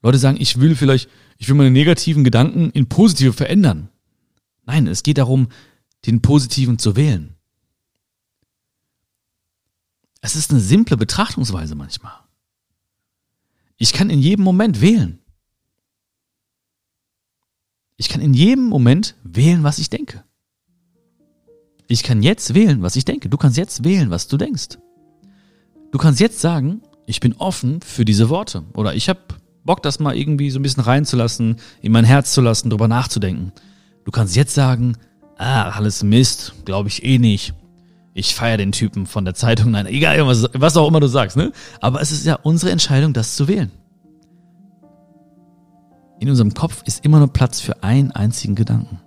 Leute 0.00 0.16
sagen, 0.16 0.38
ich 0.40 0.58
will 0.58 0.76
vielleicht, 0.76 1.10
ich 1.36 1.46
will 1.46 1.56
meine 1.56 1.70
negativen 1.70 2.24
Gedanken 2.24 2.70
in 2.70 2.88
positive 2.88 3.34
verändern. 3.34 3.90
Nein, 4.64 4.86
es 4.86 5.02
geht 5.02 5.18
darum, 5.18 5.48
den 6.06 6.22
positiven 6.22 6.78
zu 6.78 6.96
wählen. 6.96 7.34
Es 10.22 10.36
ist 10.36 10.52
eine 10.52 10.60
simple 10.60 10.96
Betrachtungsweise 10.96 11.74
manchmal. 11.74 12.18
Ich 13.76 13.92
kann 13.92 14.08
in 14.08 14.20
jedem 14.20 14.42
Moment 14.42 14.80
wählen. 14.80 15.20
Ich 18.00 18.08
kann 18.08 18.22
in 18.22 18.32
jedem 18.32 18.64
Moment 18.64 19.14
wählen, 19.24 19.62
was 19.62 19.78
ich 19.78 19.90
denke. 19.90 20.24
Ich 21.86 22.02
kann 22.02 22.22
jetzt 22.22 22.54
wählen, 22.54 22.80
was 22.80 22.96
ich 22.96 23.04
denke. 23.04 23.28
Du 23.28 23.36
kannst 23.36 23.58
jetzt 23.58 23.84
wählen, 23.84 24.08
was 24.08 24.26
du 24.26 24.38
denkst. 24.38 24.78
Du 25.92 25.98
kannst 25.98 26.18
jetzt 26.18 26.40
sagen, 26.40 26.80
ich 27.04 27.20
bin 27.20 27.34
offen 27.34 27.82
für 27.82 28.06
diese 28.06 28.30
Worte. 28.30 28.62
Oder 28.72 28.94
ich 28.94 29.10
habe 29.10 29.20
Bock, 29.64 29.82
das 29.82 30.00
mal 30.00 30.16
irgendwie 30.16 30.50
so 30.50 30.58
ein 30.58 30.62
bisschen 30.62 30.82
reinzulassen, 30.82 31.56
in 31.82 31.92
mein 31.92 32.06
Herz 32.06 32.32
zu 32.32 32.40
lassen, 32.40 32.70
drüber 32.70 32.88
nachzudenken. 32.88 33.52
Du 34.06 34.10
kannst 34.10 34.34
jetzt 34.34 34.54
sagen, 34.54 34.96
ah, 35.36 35.68
alles 35.68 36.02
Mist, 36.02 36.54
glaube 36.64 36.88
ich 36.88 37.04
eh 37.04 37.18
nicht 37.18 37.52
ich 38.12 38.34
feiere 38.34 38.56
den 38.56 38.72
Typen 38.72 39.06
von 39.06 39.24
der 39.24 39.34
Zeitung, 39.34 39.70
nein, 39.70 39.86
egal, 39.86 40.26
was, 40.26 40.48
was 40.52 40.76
auch 40.76 40.88
immer 40.88 41.00
du 41.00 41.06
sagst, 41.06 41.36
ne? 41.36 41.52
Aber 41.80 42.00
es 42.00 42.10
ist 42.10 42.26
ja 42.26 42.38
unsere 42.42 42.72
Entscheidung, 42.72 43.12
das 43.12 43.36
zu 43.36 43.46
wählen. 43.46 43.70
In 46.20 46.28
unserem 46.28 46.52
Kopf 46.52 46.82
ist 46.84 47.02
immer 47.04 47.18
nur 47.18 47.28
Platz 47.28 47.60
für 47.60 47.82
einen 47.82 48.12
einzigen 48.12 48.54
Gedanken. 48.54 49.00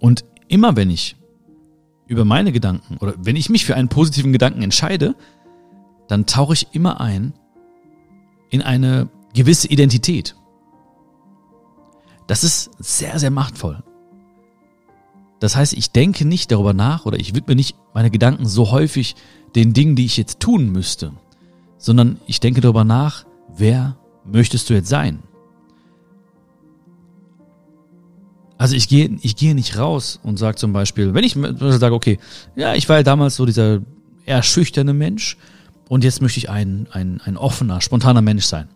Und 0.00 0.24
immer 0.48 0.74
wenn 0.74 0.90
ich 0.90 1.16
über 2.08 2.24
meine 2.24 2.50
Gedanken 2.50 2.96
oder 2.96 3.14
wenn 3.18 3.36
ich 3.36 3.48
mich 3.50 3.64
für 3.64 3.76
einen 3.76 3.88
positiven 3.88 4.32
Gedanken 4.32 4.62
entscheide, 4.62 5.14
dann 6.08 6.26
tauche 6.26 6.54
ich 6.54 6.66
immer 6.72 7.00
ein 7.00 7.34
in 8.50 8.60
eine 8.60 9.08
gewisse 9.32 9.68
Identität. 9.68 10.34
Das 12.26 12.42
ist 12.42 12.70
sehr, 12.80 13.16
sehr 13.20 13.30
machtvoll. 13.30 13.84
Das 15.40 15.56
heißt, 15.56 15.72
ich 15.72 15.90
denke 15.90 16.24
nicht 16.24 16.52
darüber 16.52 16.74
nach 16.74 17.06
oder 17.06 17.18
ich 17.18 17.34
widme 17.34 17.56
nicht 17.56 17.76
meine 17.94 18.10
Gedanken 18.10 18.46
so 18.46 18.70
häufig 18.70 19.16
den 19.56 19.72
Dingen, 19.72 19.96
die 19.96 20.04
ich 20.04 20.16
jetzt 20.16 20.40
tun 20.40 20.70
müsste, 20.70 21.12
sondern 21.78 22.20
ich 22.26 22.40
denke 22.40 22.60
darüber 22.60 22.84
nach, 22.84 23.24
wer 23.56 23.96
möchtest 24.24 24.70
du 24.70 24.74
jetzt 24.74 24.88
sein? 24.88 25.22
Also 28.58 28.76
ich 28.76 28.88
gehe, 28.88 29.18
ich 29.22 29.36
gehe 29.36 29.54
nicht 29.54 29.78
raus 29.78 30.20
und 30.22 30.38
sage 30.38 30.56
zum 30.56 30.74
Beispiel, 30.74 31.14
wenn 31.14 31.24
ich 31.24 31.34
sage, 31.34 31.94
okay, 31.94 32.18
ja, 32.54 32.74
ich 32.74 32.88
war 32.90 32.96
ja 32.96 33.02
damals 33.02 33.36
so 33.36 33.46
dieser 33.46 33.80
eher 34.26 34.42
schüchterne 34.42 34.92
Mensch 34.92 35.38
und 35.88 36.04
jetzt 36.04 36.20
möchte 36.20 36.38
ich 36.38 36.50
ein, 36.50 36.86
ein, 36.92 37.22
ein 37.24 37.38
offener, 37.38 37.80
spontaner 37.80 38.20
Mensch 38.20 38.44
sein 38.44 38.68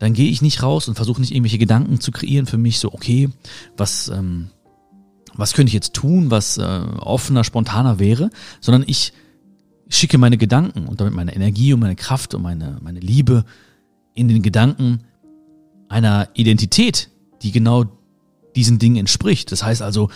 dann 0.00 0.14
gehe 0.14 0.30
ich 0.30 0.42
nicht 0.42 0.62
raus 0.62 0.88
und 0.88 0.94
versuche 0.94 1.20
nicht 1.20 1.30
irgendwelche 1.30 1.58
Gedanken 1.58 2.00
zu 2.00 2.10
kreieren 2.10 2.46
für 2.46 2.56
mich, 2.56 2.78
so, 2.78 2.92
okay, 2.92 3.28
was, 3.76 4.08
ähm, 4.08 4.48
was 5.34 5.52
könnte 5.52 5.68
ich 5.68 5.74
jetzt 5.74 5.94
tun, 5.94 6.30
was 6.30 6.58
äh, 6.58 6.62
offener, 6.62 7.44
spontaner 7.44 7.98
wäre, 7.98 8.30
sondern 8.60 8.84
ich 8.86 9.12
schicke 9.88 10.18
meine 10.18 10.38
Gedanken 10.38 10.86
und 10.86 11.00
damit 11.00 11.14
meine 11.14 11.34
Energie 11.34 11.72
und 11.72 11.80
meine 11.80 11.96
Kraft 11.96 12.34
und 12.34 12.42
meine, 12.42 12.78
meine 12.80 13.00
Liebe 13.00 13.44
in 14.14 14.28
den 14.28 14.42
Gedanken 14.42 15.04
einer 15.88 16.28
Identität, 16.34 17.10
die 17.42 17.52
genau 17.52 17.84
diesen 18.54 18.78
Dingen 18.78 18.96
entspricht. 18.96 19.50
Das 19.52 19.62
heißt 19.64 19.82
also, 19.82 20.10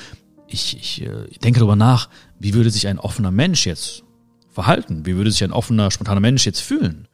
ich, 0.46 0.76
ich 0.76 1.02
äh, 1.02 1.28
denke 1.42 1.60
darüber 1.60 1.76
nach, 1.76 2.08
wie 2.38 2.54
würde 2.54 2.70
sich 2.70 2.86
ein 2.86 2.98
offener 2.98 3.30
Mensch 3.30 3.66
jetzt 3.66 4.04
verhalten? 4.50 5.04
Wie 5.06 5.16
würde 5.16 5.30
sich 5.30 5.42
ein 5.42 5.52
offener, 5.52 5.90
spontaner 5.90 6.20
Mensch 6.20 6.46
jetzt 6.46 6.60
fühlen? 6.60 7.08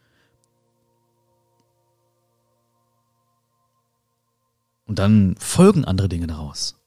Und 4.87 4.99
dann 4.99 5.37
folgen 5.39 5.85
andere 5.85 6.09
Dinge 6.09 6.27
daraus. 6.27 6.80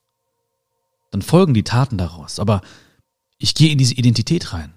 Dann 1.13 1.21
folgen 1.21 1.53
die 1.53 1.63
Taten 1.63 1.99
daraus. 1.99 2.39
Aber 2.39 2.63
ich 3.37 3.53
gehe 3.53 3.71
in 3.71 3.77
diese 3.77 3.93
Identität 3.93 4.51
rein. 4.51 4.73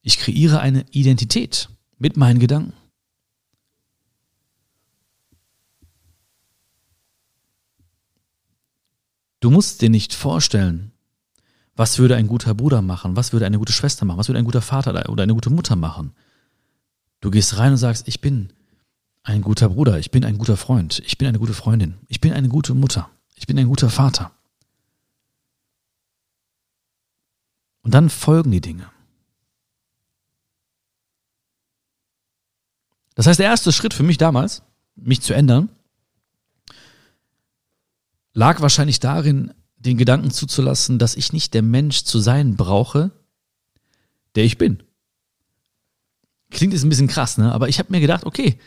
Ich 0.00 0.16
kreiere 0.18 0.60
eine 0.60 0.86
Identität 0.90 1.68
mit 1.98 2.16
meinen 2.16 2.40
Gedanken. 2.40 2.72
Du 9.40 9.50
musst 9.50 9.82
dir 9.82 9.90
nicht 9.90 10.14
vorstellen, 10.14 10.92
was 11.76 11.98
würde 11.98 12.16
ein 12.16 12.26
guter 12.26 12.54
Bruder 12.54 12.80
machen, 12.80 13.16
was 13.16 13.34
würde 13.34 13.44
eine 13.44 13.58
gute 13.58 13.74
Schwester 13.74 14.06
machen, 14.06 14.16
was 14.16 14.28
würde 14.28 14.38
ein 14.38 14.46
guter 14.46 14.62
Vater 14.62 15.10
oder 15.10 15.24
eine 15.24 15.34
gute 15.34 15.50
Mutter 15.50 15.76
machen. 15.76 16.14
Du 17.20 17.30
gehst 17.30 17.58
rein 17.58 17.72
und 17.72 17.78
sagst, 17.78 18.08
ich 18.08 18.22
bin 18.22 18.50
ein 19.22 19.42
guter 19.42 19.68
Bruder, 19.68 19.98
ich 19.98 20.10
bin 20.10 20.24
ein 20.24 20.38
guter 20.38 20.56
Freund, 20.56 21.00
ich 21.04 21.18
bin 21.18 21.28
eine 21.28 21.38
gute 21.38 21.54
Freundin, 21.54 21.98
ich 22.08 22.20
bin 22.20 22.32
eine 22.32 22.48
gute 22.48 22.74
Mutter, 22.74 23.10
ich 23.34 23.46
bin 23.46 23.58
ein 23.58 23.68
guter 23.68 23.90
Vater. 23.90 24.32
Und 27.82 27.94
dann 27.94 28.10
folgen 28.10 28.50
die 28.50 28.60
Dinge. 28.60 28.90
Das 33.14 33.26
heißt, 33.26 33.38
der 33.38 33.46
erste 33.46 33.72
Schritt 33.72 33.94
für 33.94 34.02
mich 34.02 34.18
damals, 34.18 34.62
mich 34.96 35.20
zu 35.20 35.34
ändern, 35.34 35.68
lag 38.32 38.60
wahrscheinlich 38.60 39.00
darin, 39.00 39.52
den 39.76 39.96
Gedanken 39.96 40.30
zuzulassen, 40.30 40.98
dass 40.98 41.16
ich 41.16 41.32
nicht 41.32 41.54
der 41.54 41.62
Mensch 41.62 42.04
zu 42.04 42.18
sein 42.18 42.56
brauche, 42.56 43.10
der 44.34 44.44
ich 44.44 44.58
bin. 44.58 44.82
Klingt 46.50 46.72
jetzt 46.72 46.82
ein 46.82 46.88
bisschen 46.88 47.08
krass, 47.08 47.38
ne? 47.38 47.52
Aber 47.52 47.68
ich 47.68 47.78
habe 47.78 47.92
mir 47.92 48.00
gedacht, 48.00 48.24
okay, 48.24 48.58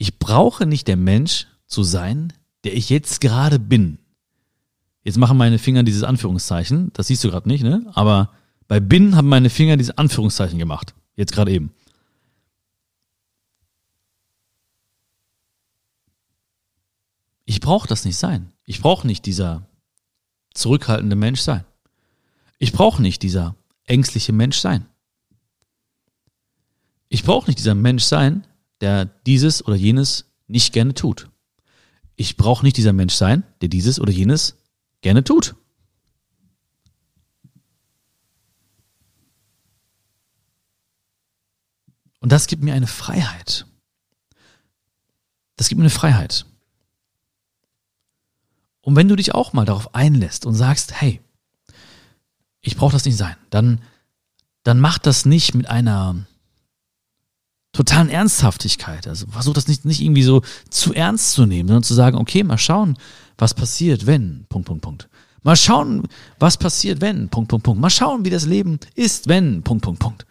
ich 0.00 0.18
brauche 0.18 0.64
nicht 0.64 0.88
der 0.88 0.96
Mensch 0.96 1.46
zu 1.66 1.84
sein, 1.84 2.32
der 2.64 2.74
ich 2.74 2.88
jetzt 2.88 3.20
gerade 3.20 3.58
bin. 3.58 3.98
Jetzt 5.04 5.18
machen 5.18 5.36
meine 5.36 5.58
Finger 5.58 5.82
dieses 5.82 6.04
Anführungszeichen. 6.04 6.90
Das 6.94 7.08
siehst 7.08 7.22
du 7.22 7.28
gerade 7.28 7.46
nicht, 7.46 7.62
ne? 7.62 7.84
Aber 7.92 8.32
bei 8.66 8.80
bin 8.80 9.14
haben 9.14 9.28
meine 9.28 9.50
Finger 9.50 9.76
diese 9.76 9.98
Anführungszeichen 9.98 10.58
gemacht. 10.58 10.94
Jetzt 11.16 11.32
gerade 11.32 11.52
eben. 11.52 11.74
Ich 17.44 17.60
brauche 17.60 17.86
das 17.86 18.06
nicht 18.06 18.16
sein. 18.16 18.52
Ich 18.64 18.80
brauche 18.80 19.06
nicht 19.06 19.26
dieser 19.26 19.66
zurückhaltende 20.54 21.14
Mensch 21.14 21.42
sein. 21.42 21.66
Ich 22.58 22.72
brauche 22.72 23.02
nicht 23.02 23.22
dieser 23.22 23.54
ängstliche 23.84 24.32
Mensch 24.32 24.60
sein. 24.60 24.86
Ich 27.10 27.22
brauche 27.22 27.50
nicht 27.50 27.58
dieser 27.58 27.74
Mensch 27.74 28.04
sein, 28.04 28.46
der 28.80 29.04
dieses 29.04 29.64
oder 29.64 29.76
jenes 29.76 30.26
nicht 30.46 30.72
gerne 30.72 30.94
tut. 30.94 31.28
Ich 32.16 32.36
brauche 32.36 32.64
nicht 32.64 32.76
dieser 32.76 32.92
Mensch 32.92 33.14
sein, 33.14 33.44
der 33.60 33.68
dieses 33.68 34.00
oder 34.00 34.12
jenes 34.12 34.56
gerne 35.00 35.24
tut. 35.24 35.54
Und 42.20 42.30
das 42.30 42.46
gibt 42.46 42.62
mir 42.62 42.74
eine 42.74 42.86
Freiheit. 42.86 43.66
Das 45.56 45.68
gibt 45.68 45.78
mir 45.78 45.84
eine 45.84 45.90
Freiheit. 45.90 46.46
Und 48.82 48.96
wenn 48.96 49.08
du 49.08 49.16
dich 49.16 49.34
auch 49.34 49.52
mal 49.52 49.64
darauf 49.64 49.94
einlässt 49.94 50.46
und 50.46 50.54
sagst, 50.54 51.00
hey, 51.00 51.20
ich 52.60 52.76
brauche 52.76 52.92
das 52.92 53.04
nicht 53.04 53.16
sein, 53.16 53.36
dann, 53.50 53.82
dann 54.62 54.80
mach 54.80 54.98
das 54.98 55.24
nicht 55.24 55.54
mit 55.54 55.68
einer 55.68 56.26
totalen 57.72 58.08
Ernsthaftigkeit. 58.08 59.06
Also 59.06 59.26
versuch 59.28 59.54
das 59.54 59.68
nicht, 59.68 59.84
nicht 59.84 60.00
irgendwie 60.00 60.22
so 60.22 60.42
zu 60.70 60.92
ernst 60.92 61.32
zu 61.32 61.46
nehmen, 61.46 61.68
sondern 61.68 61.82
zu 61.82 61.94
sagen, 61.94 62.16
okay, 62.16 62.42
mal 62.42 62.58
schauen, 62.58 62.96
was 63.38 63.54
passiert, 63.54 64.06
wenn, 64.06 64.46
Punkt, 64.48 64.66
Punkt, 64.66 64.82
Punkt. 64.82 65.08
Mal 65.42 65.56
schauen, 65.56 66.06
was 66.38 66.58
passiert, 66.58 67.00
wenn, 67.00 67.28
Punkt, 67.28 67.48
Punkt, 67.48 67.64
Punkt. 67.64 67.80
Mal 67.80 67.90
schauen, 67.90 68.24
wie 68.24 68.30
das 68.30 68.44
Leben 68.44 68.78
ist, 68.94 69.28
wenn, 69.28 69.62
Punkt, 69.62 69.84
Punkt, 69.84 70.00
Punkt. 70.00 70.26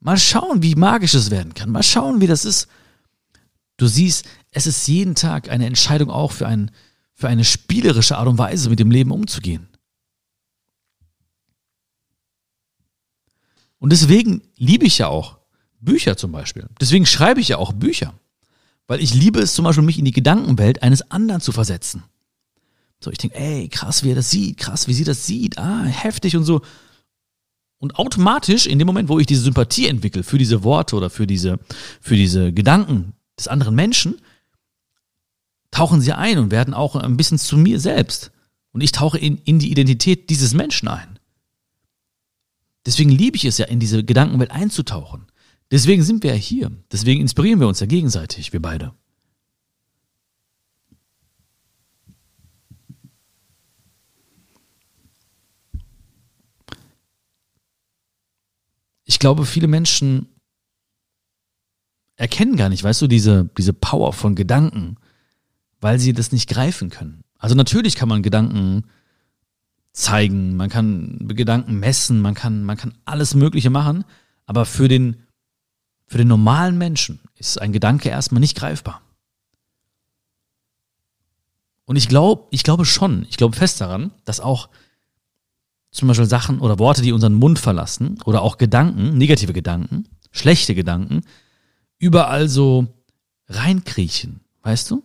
Mal 0.00 0.18
schauen, 0.18 0.62
wie 0.62 0.74
magisch 0.74 1.14
es 1.14 1.30
werden 1.30 1.54
kann. 1.54 1.70
Mal 1.70 1.82
schauen, 1.82 2.20
wie 2.20 2.26
das 2.26 2.44
ist. 2.44 2.68
Du 3.76 3.86
siehst, 3.86 4.26
es 4.50 4.66
ist 4.66 4.86
jeden 4.86 5.14
Tag 5.14 5.48
eine 5.48 5.66
Entscheidung 5.66 6.10
auch 6.10 6.32
für, 6.32 6.46
ein, 6.46 6.70
für 7.14 7.28
eine 7.28 7.44
spielerische 7.44 8.18
Art 8.18 8.28
und 8.28 8.38
Weise, 8.38 8.68
mit 8.68 8.78
dem 8.78 8.90
Leben 8.90 9.10
umzugehen. 9.10 9.68
Und 13.82 13.90
deswegen 13.90 14.42
liebe 14.56 14.86
ich 14.86 14.98
ja 14.98 15.08
auch 15.08 15.38
Bücher 15.80 16.16
zum 16.16 16.30
Beispiel. 16.30 16.68
Deswegen 16.80 17.04
schreibe 17.04 17.40
ich 17.40 17.48
ja 17.48 17.56
auch 17.56 17.72
Bücher. 17.72 18.14
Weil 18.86 19.02
ich 19.02 19.12
liebe 19.12 19.40
es 19.40 19.54
zum 19.54 19.64
Beispiel, 19.64 19.82
mich 19.82 19.98
in 19.98 20.04
die 20.04 20.12
Gedankenwelt 20.12 20.84
eines 20.84 21.10
anderen 21.10 21.40
zu 21.40 21.50
versetzen. 21.50 22.04
So, 23.00 23.10
ich 23.10 23.18
denke, 23.18 23.36
ey, 23.36 23.68
krass, 23.68 24.04
wie 24.04 24.12
er 24.12 24.14
das 24.14 24.30
sieht, 24.30 24.58
krass, 24.58 24.86
wie 24.86 24.94
sie 24.94 25.02
das 25.02 25.26
sieht, 25.26 25.58
ah, 25.58 25.82
heftig 25.82 26.36
und 26.36 26.44
so. 26.44 26.60
Und 27.78 27.96
automatisch, 27.96 28.68
in 28.68 28.78
dem 28.78 28.86
Moment, 28.86 29.08
wo 29.08 29.18
ich 29.18 29.26
diese 29.26 29.42
Sympathie 29.42 29.88
entwickle 29.88 30.22
für 30.22 30.38
diese 30.38 30.62
Worte 30.62 30.94
oder 30.94 31.10
für 31.10 31.26
diese, 31.26 31.58
für 32.00 32.14
diese 32.14 32.52
Gedanken 32.52 33.14
des 33.36 33.48
anderen 33.48 33.74
Menschen, 33.74 34.14
tauchen 35.72 36.00
sie 36.00 36.12
ein 36.12 36.38
und 36.38 36.52
werden 36.52 36.72
auch 36.72 36.94
ein 36.94 37.16
bisschen 37.16 37.38
zu 37.38 37.56
mir 37.56 37.80
selbst. 37.80 38.30
Und 38.70 38.80
ich 38.80 38.92
tauche 38.92 39.18
in, 39.18 39.38
in 39.38 39.58
die 39.58 39.72
Identität 39.72 40.30
dieses 40.30 40.54
Menschen 40.54 40.86
ein. 40.86 41.18
Deswegen 42.86 43.10
liebe 43.10 43.36
ich 43.36 43.44
es 43.44 43.58
ja, 43.58 43.66
in 43.66 43.80
diese 43.80 44.04
Gedankenwelt 44.04 44.50
einzutauchen. 44.50 45.26
Deswegen 45.70 46.02
sind 46.02 46.22
wir 46.22 46.32
ja 46.32 46.36
hier. 46.36 46.70
Deswegen 46.90 47.20
inspirieren 47.20 47.60
wir 47.60 47.68
uns 47.68 47.80
ja 47.80 47.86
gegenseitig, 47.86 48.52
wir 48.52 48.60
beide. 48.60 48.92
ich 59.12 59.18
glaube, 59.18 59.44
viele 59.44 59.68
Menschen 59.68 60.26
erkennen 62.16 62.56
gar 62.56 62.70
nicht, 62.70 62.82
weißt 62.82 63.02
du, 63.02 63.06
diese, 63.06 63.50
diese 63.58 63.74
Power 63.74 64.14
von 64.14 64.34
Gedanken, 64.34 64.96
weil 65.80 65.98
sie 65.98 66.14
das 66.14 66.32
nicht 66.32 66.48
greifen 66.48 66.88
können. 66.88 67.22
Also 67.38 67.54
natürlich 67.54 67.94
kann 67.94 68.08
man 68.08 68.22
Gedanken 68.22 68.84
zeigen, 69.92 70.56
man 70.56 70.70
kann 70.70 71.28
Gedanken 71.28 71.78
messen, 71.78 72.20
man 72.20 72.34
kann, 72.34 72.64
man 72.64 72.76
kann 72.76 72.94
alles 73.04 73.34
Mögliche 73.34 73.70
machen, 73.70 74.04
aber 74.46 74.64
für 74.64 74.88
den, 74.88 75.22
für 76.06 76.18
den 76.18 76.28
normalen 76.28 76.78
Menschen 76.78 77.20
ist 77.36 77.60
ein 77.60 77.72
Gedanke 77.72 78.08
erstmal 78.08 78.40
nicht 78.40 78.56
greifbar. 78.56 79.02
Und 81.84 81.96
ich 81.96 82.08
glaube, 82.08 82.46
ich 82.50 82.62
glaube 82.62 82.84
schon, 82.84 83.26
ich 83.28 83.36
glaube 83.36 83.56
fest 83.56 83.80
daran, 83.80 84.12
dass 84.24 84.40
auch 84.40 84.68
zum 85.90 86.08
Beispiel 86.08 86.26
Sachen 86.26 86.60
oder 86.60 86.78
Worte, 86.78 87.02
die 87.02 87.12
unseren 87.12 87.34
Mund 87.34 87.58
verlassen 87.58 88.18
oder 88.24 88.40
auch 88.40 88.56
Gedanken, 88.56 89.18
negative 89.18 89.52
Gedanken, 89.52 90.08
schlechte 90.30 90.74
Gedanken, 90.74 91.22
überall 91.98 92.48
so 92.48 92.86
reinkriechen, 93.48 94.40
weißt 94.62 94.90
du? 94.90 95.04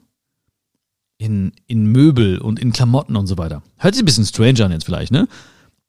In, 1.18 1.52
in 1.66 1.88
Möbel 1.88 2.40
und 2.40 2.60
in 2.60 2.72
Klamotten 2.72 3.16
und 3.16 3.28
so 3.28 3.38
weiter. 3.38 3.64
Hört 3.78 3.96
sich 3.96 4.04
ein 4.04 4.06
bisschen 4.06 4.26
strange 4.26 4.64
an 4.64 4.72
jetzt 4.72 4.86
vielleicht, 4.86 5.12
ne? 5.12 5.28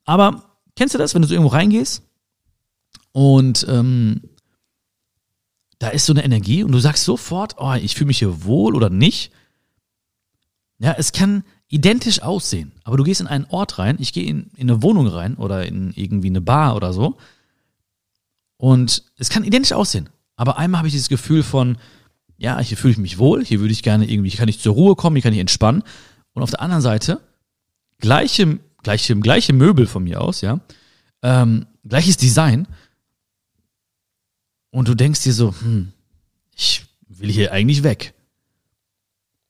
Aber 0.05 0.57
kennst 0.75 0.95
du 0.95 0.99
das, 0.99 1.15
wenn 1.15 1.23
du 1.23 1.29
so 1.29 1.35
irgendwo 1.35 1.53
reingehst 1.53 2.03
und 3.13 3.67
ähm, 3.69 4.23
da 5.79 5.89
ist 5.89 6.07
so 6.07 6.13
eine 6.13 6.25
Energie 6.25 6.63
und 6.63 6.73
du 6.73 6.79
sagst 6.79 7.05
sofort, 7.05 7.57
oh, 7.59 7.75
ich 7.75 7.95
fühle 7.95 8.09
mich 8.09 8.19
hier 8.19 8.45
wohl 8.45 8.75
oder 8.75 8.89
nicht. 8.89 9.31
Ja, 10.79 10.95
es 10.97 11.13
kann, 11.13 11.45
identisch 11.69 12.23
aussehen, 12.23 12.73
aber 12.85 12.97
du 12.97 13.05
gehst 13.05 13.21
in 13.21 13.27
einen 13.27 13.45
Ort 13.51 13.79
rein, 13.79 13.97
ich 14.01 14.13
gehe 14.13 14.25
in, 14.25 14.51
in 14.57 14.71
eine 14.71 14.83
Wohnung 14.83 15.07
rein 15.07 15.37
oder 15.37 15.67
in 15.67 15.93
irgendwie 15.95 16.29
eine 16.29 16.41
Bar 16.41 16.75
oder 16.75 16.93
so 16.93 17.19
und 18.57 19.05
es 19.19 19.29
kann 19.29 19.45
identisch 19.45 19.73
aussehen, 19.73 20.09
aber 20.37 20.57
einmal 20.57 20.79
habe 20.79 20.89
ich 20.89 20.95
dieses 20.95 21.11
Gefühl 21.11 21.43
von, 21.43 21.77
ja, 22.39 22.59
hier 22.61 22.77
fühle 22.77 22.93
ich 22.93 22.99
mich 22.99 23.19
wohl, 23.19 23.45
hier 23.45 23.61
würde 23.61 23.73
ich 23.73 23.83
gerne 23.83 24.11
irgendwie, 24.11 24.31
hier 24.31 24.39
kann 24.39 24.49
ich 24.49 24.61
zur 24.61 24.75
Ruhe 24.75 24.97
kommen, 24.97 25.17
hier 25.17 25.23
kann 25.23 25.33
ich 25.33 25.41
entspannen 25.41 25.83
und 26.33 26.43
auf 26.43 26.51
der 26.51 26.63
anderen 26.63 26.83
Seite 26.83 27.21
gleiche, 27.99 28.61
gleiche, 28.83 29.17
gleiche 29.17 29.53
Möbel 29.53 29.87
von 29.87 30.05
mir 30.05 30.21
aus, 30.21 30.41
ja, 30.41 30.61
ähm, 31.23 31.67
gleiches 31.85 32.17
Design 32.17 32.67
und 34.71 34.89
du 34.89 34.95
denkst 34.95 35.23
dir 35.23 35.33
so, 35.33 35.55
hm, 35.61 35.93
ich 36.55 36.87
will 37.09 37.31
hier 37.31 37.53
eigentlich 37.53 37.83
weg. 37.83 38.15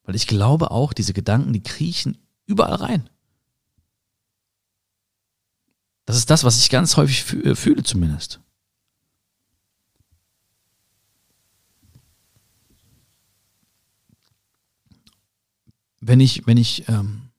Weil 0.05 0.15
ich 0.15 0.27
glaube 0.27 0.71
auch, 0.71 0.95
diese 0.95 1.13
Gedanken, 1.13 1.53
die 1.53 1.63
kriechen 1.63 2.17
überall 2.47 2.77
rein. 2.77 3.11
Das 6.07 6.17
ist 6.17 6.31
das, 6.31 6.45
was 6.45 6.59
ich 6.59 6.71
ganz 6.71 6.97
häufig 6.97 7.45
äh, 7.45 7.55
fühle 7.55 7.83
zumindest. 7.83 8.41
Wenn 16.01 16.21
ich, 16.21 16.47
wenn 16.47 16.57
ich, 16.57 16.89
ähm, 16.89 17.31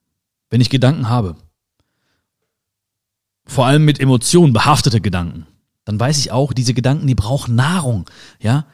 wenn 0.50 0.60
ich 0.60 0.70
Gedanken 0.70 1.08
habe, 1.08 1.36
vor 3.46 3.66
allem 3.66 3.84
mit 3.84 3.98
Emotionen 3.98 4.52
behaftete 4.52 5.00
Gedanken, 5.00 5.46
dann 5.84 5.98
weiß 5.98 6.18
ich 6.18 6.30
auch, 6.30 6.52
diese 6.52 6.74
Gedanken, 6.74 7.06
die 7.06 7.14
brauchen 7.14 7.54
Nahrung, 7.54 8.08
ja. 8.40 8.66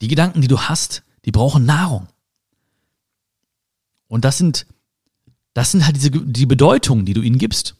Die 0.00 0.08
Gedanken, 0.08 0.40
die 0.40 0.48
du 0.48 0.60
hast, 0.60 1.02
die 1.24 1.32
brauchen 1.32 1.64
Nahrung. 1.64 2.08
Und 4.08 4.24
das 4.24 4.38
sind, 4.38 4.66
das 5.54 5.72
sind 5.72 5.84
halt 5.84 5.96
diese, 5.96 6.10
die 6.10 6.46
Bedeutungen, 6.46 7.06
die 7.06 7.14
du 7.14 7.22
ihnen 7.22 7.38
gibst. 7.38 7.76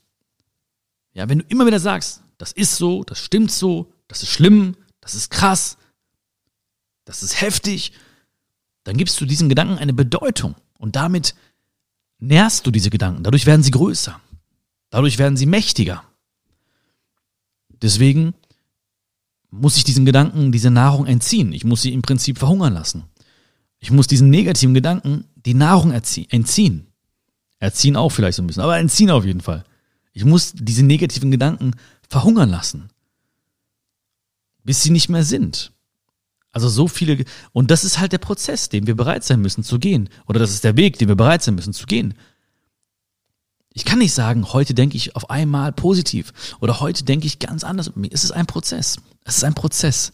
Ja, 1.13 1.29
wenn 1.29 1.41
du 1.41 1.45
immer 1.49 1.67
wieder 1.67 1.81
sagst, 1.81 2.23
das 2.39 2.53
ist 2.53 2.77
so, 2.77 3.05
das 3.05 3.21
stimmt 3.21 3.53
so, 3.53 3.93
das 4.09 4.23
ist 4.23 4.31
schlimm, 4.31 4.77
das 5.01 5.15
ist 5.15 5.31
krass, 5.31 5.77
das 7.05 7.23
ist 7.23 7.41
heftig, 7.41 7.93
dann 8.83 8.97
gibst 8.97 9.21
du 9.21 9.27
diesen 9.27 9.49
Gedanken 9.49 9.79
eine 9.79 9.93
Bedeutung 9.93 10.57
und 10.85 10.97
damit 10.97 11.35
nährst 12.19 12.67
du 12.67 12.71
diese 12.71 12.91
Gedanken. 12.91 13.23
Dadurch 13.23 13.47
werden 13.47 13.63
sie 13.63 13.71
größer. 13.71 14.21
Dadurch 14.91 15.17
werden 15.17 15.39
sie 15.39 15.47
mächtiger. 15.47 16.05
Deswegen 17.71 18.35
muss 19.51 19.79
ich 19.79 19.85
diesen 19.85 20.05
Gedanken 20.05 20.53
diese 20.53 20.71
Nahrung 20.71 21.07
entziehen. 21.07 21.55
Ich 21.55 21.65
muss 21.65 21.81
sie 21.81 21.95
im 21.95 22.03
Prinzip 22.03 22.37
verhungern 22.37 22.75
lassen. 22.75 23.05
Ich 23.79 23.93
muss 23.93 24.09
diesen 24.09 24.29
negativen 24.29 24.75
Gedanken 24.75 25.25
die 25.37 25.55
Nahrung 25.55 25.91
entziehen. 25.91 26.87
Erziehen 27.59 27.97
auch 27.97 28.11
vielleicht 28.11 28.37
so 28.37 28.43
ein 28.43 28.47
bisschen, 28.47 28.63
aber 28.63 28.77
entziehen 28.77 29.11
auf 29.11 29.25
jeden 29.25 29.41
Fall. 29.41 29.65
Ich 30.13 30.27
muss 30.27 30.53
diese 30.55 30.83
negativen 30.83 31.31
Gedanken 31.31 31.77
verhungern 32.11 32.51
lassen. 32.51 32.91
Bis 34.65 34.83
sie 34.83 34.91
nicht 34.91 35.09
mehr 35.09 35.25
sind. 35.25 35.73
Also 36.55 36.69
so 36.69 36.87
viele, 36.87 37.25
und 37.53 37.73
das 37.73 37.83
ist 37.83 37.99
halt 37.99 38.13
der 38.13 38.19
Prozess, 38.19 38.69
den 38.69 38.87
wir 38.87 38.95
bereit 38.95 39.25
sein 39.25 39.41
müssen 39.41 39.65
zu 39.65 39.81
gehen. 39.81 40.09
Oder 40.27 40.39
das 40.39 40.53
ist 40.53 40.63
der 40.63 40.77
Weg, 40.77 40.99
den 40.99 41.09
wir 41.09 41.17
bereit 41.17 41.43
sein 41.43 41.57
müssen 41.57 41.73
zu 41.73 41.85
gehen. 41.85 42.15
Ich 43.73 43.85
kann 43.85 43.99
nicht 43.99 44.15
sagen, 44.15 44.53
heute 44.53 44.73
denke 44.73 44.97
ich 44.97 45.17
auf 45.17 45.31
einmal 45.31 45.73
positiv 45.73 46.33
oder 46.61 46.79
heute 46.79 47.03
denke 47.03 47.27
ich 47.27 47.41
ganz 47.41 47.65
anders. 47.65 47.91
Es 48.13 48.23
ist 48.23 48.31
ein 48.31 48.47
Prozess. 48.47 48.99
Es 49.25 49.39
ist 49.39 49.43
ein 49.43 49.55
Prozess. 49.55 50.13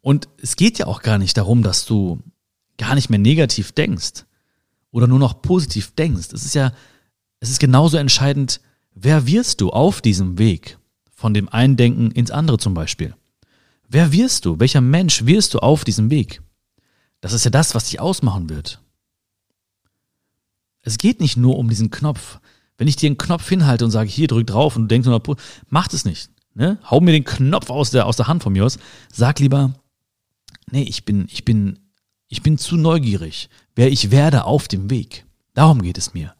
Und 0.00 0.26
es 0.38 0.56
geht 0.56 0.78
ja 0.78 0.86
auch 0.86 1.02
gar 1.02 1.18
nicht 1.18 1.36
darum, 1.36 1.62
dass 1.62 1.84
du 1.84 2.22
gar 2.78 2.94
nicht 2.94 3.10
mehr 3.10 3.18
negativ 3.18 3.72
denkst 3.72 4.24
oder 4.90 5.06
nur 5.06 5.18
noch 5.18 5.42
positiv 5.42 5.94
denkst. 5.94 6.28
Es 6.32 6.46
ist 6.46 6.54
ja, 6.54 6.72
es 7.40 7.50
ist 7.50 7.60
genauso 7.60 7.98
entscheidend, 7.98 8.62
wer 8.94 9.26
wirst 9.26 9.60
du 9.60 9.68
auf 9.68 10.00
diesem 10.00 10.38
Weg 10.38 10.78
von 11.22 11.34
dem 11.34 11.48
einen 11.48 11.76
Denken 11.76 12.10
ins 12.10 12.32
andere 12.32 12.58
zum 12.58 12.74
Beispiel. 12.74 13.14
Wer 13.88 14.10
wirst 14.10 14.44
du? 14.44 14.58
Welcher 14.58 14.80
Mensch 14.80 15.24
wirst 15.24 15.54
du 15.54 15.60
auf 15.60 15.84
diesem 15.84 16.10
Weg? 16.10 16.42
Das 17.20 17.32
ist 17.32 17.44
ja 17.44 17.50
das, 17.52 17.76
was 17.76 17.84
dich 17.84 18.00
ausmachen 18.00 18.48
wird. 18.50 18.80
Es 20.80 20.98
geht 20.98 21.20
nicht 21.20 21.36
nur 21.36 21.58
um 21.58 21.68
diesen 21.68 21.90
Knopf, 21.90 22.40
Wenn 22.76 22.88
ich 22.88 22.96
dir 22.96 23.06
einen 23.06 23.18
Knopf 23.18 23.48
hinhalte 23.48 23.84
und 23.84 23.92
sage, 23.92 24.10
hier, 24.10 24.26
drück 24.26 24.48
drauf 24.48 24.74
und 24.74 24.82
du 24.82 24.88
denkst, 24.88 25.08
macht 25.68 25.94
es 25.94 26.04
nicht. 26.04 26.30
Ne? 26.54 26.78
Hau 26.90 27.00
mir 27.00 27.12
den 27.12 27.22
Knopf 27.22 27.70
aus 27.70 27.92
der, 27.92 28.06
aus 28.06 28.16
der 28.16 28.26
Hand 28.26 28.42
von 28.42 28.52
mir 28.52 28.64
aus. 28.64 28.80
Sag 29.12 29.38
lieber, 29.38 29.72
nee, 30.72 30.82
ich 30.82 31.04
bin, 31.04 31.28
ich 31.30 31.44
bin, 31.44 31.78
ich 32.26 32.42
bin 32.42 32.58
zu 32.58 32.76
neugierig, 32.76 33.48
wer 33.76 33.92
ich 33.92 34.10
werde 34.10 34.42
auf 34.42 34.66
dem 34.66 34.90
Weg. 34.90 35.24
Darum 35.54 35.82
geht 35.82 35.98
es 35.98 36.14
mir. 36.14 36.34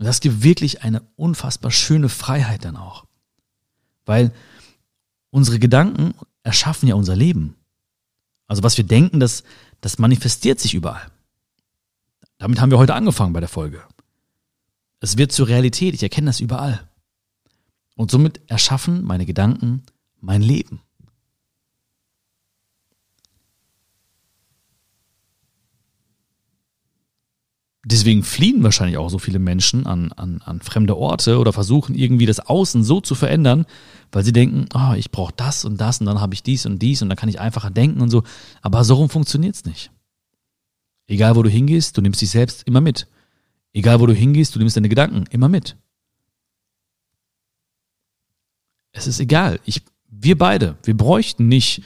Und 0.00 0.06
das 0.06 0.20
gibt 0.20 0.42
wirklich 0.42 0.82
eine 0.82 1.02
unfassbar 1.16 1.70
schöne 1.70 2.08
Freiheit 2.08 2.64
dann 2.64 2.78
auch. 2.78 3.04
Weil 4.06 4.32
unsere 5.28 5.58
Gedanken 5.58 6.14
erschaffen 6.42 6.88
ja 6.88 6.94
unser 6.94 7.14
Leben. 7.14 7.54
Also 8.46 8.62
was 8.62 8.78
wir 8.78 8.84
denken, 8.84 9.20
das, 9.20 9.44
das 9.82 9.98
manifestiert 9.98 10.58
sich 10.58 10.72
überall. 10.72 11.06
Damit 12.38 12.62
haben 12.62 12.70
wir 12.70 12.78
heute 12.78 12.94
angefangen 12.94 13.34
bei 13.34 13.40
der 13.40 13.48
Folge. 13.50 13.82
Es 15.00 15.18
wird 15.18 15.32
zur 15.32 15.48
Realität, 15.48 15.92
ich 15.92 16.02
erkenne 16.02 16.28
das 16.28 16.40
überall. 16.40 16.88
Und 17.94 18.10
somit 18.10 18.40
erschaffen 18.50 19.04
meine 19.04 19.26
Gedanken 19.26 19.82
mein 20.18 20.40
Leben. 20.40 20.80
Deswegen 27.82 28.22
fliehen 28.22 28.62
wahrscheinlich 28.62 28.98
auch 28.98 29.08
so 29.08 29.18
viele 29.18 29.38
Menschen 29.38 29.86
an, 29.86 30.12
an, 30.12 30.42
an 30.44 30.60
fremde 30.60 30.98
Orte 30.98 31.38
oder 31.38 31.52
versuchen 31.52 31.94
irgendwie 31.94 32.26
das 32.26 32.40
Außen 32.40 32.84
so 32.84 33.00
zu 33.00 33.14
verändern, 33.14 33.64
weil 34.12 34.22
sie 34.22 34.34
denken, 34.34 34.66
oh, 34.74 34.92
ich 34.94 35.10
brauche 35.10 35.32
das 35.34 35.64
und 35.64 35.80
das 35.80 35.98
und 36.00 36.06
dann 36.06 36.20
habe 36.20 36.34
ich 36.34 36.42
dies 36.42 36.66
und 36.66 36.80
dies 36.80 37.00
und 37.00 37.08
dann 37.08 37.16
kann 37.16 37.30
ich 37.30 37.40
einfacher 37.40 37.70
denken 37.70 38.02
und 38.02 38.10
so. 38.10 38.22
Aber 38.60 38.84
so 38.84 38.96
rum 38.96 39.08
funktioniert 39.08 39.54
es 39.54 39.64
nicht. 39.64 39.90
Egal 41.06 41.36
wo 41.36 41.42
du 41.42 41.48
hingehst, 41.48 41.96
du 41.96 42.02
nimmst 42.02 42.20
dich 42.20 42.30
selbst 42.30 42.64
immer 42.64 42.82
mit. 42.82 43.08
Egal 43.72 43.98
wo 44.00 44.06
du 44.06 44.12
hingehst, 44.12 44.54
du 44.54 44.58
nimmst 44.58 44.76
deine 44.76 44.88
Gedanken 44.90 45.24
immer 45.30 45.48
mit. 45.48 45.76
Es 48.92 49.06
ist 49.06 49.20
egal. 49.20 49.58
Ich, 49.64 49.82
wir 50.08 50.36
beide, 50.36 50.76
wir 50.82 50.96
bräuchten 50.96 51.48
nicht 51.48 51.82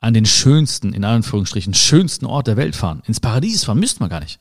an 0.00 0.14
den 0.14 0.24
schönsten, 0.24 0.94
in 0.94 1.04
Anführungsstrichen, 1.04 1.74
schönsten 1.74 2.24
Ort 2.24 2.46
der 2.46 2.56
Welt 2.56 2.74
fahren. 2.74 3.02
Ins 3.06 3.20
Paradies 3.20 3.64
fahren 3.64 3.80
müssten 3.80 4.00
wir 4.00 4.08
gar 4.08 4.20
nicht. 4.20 4.38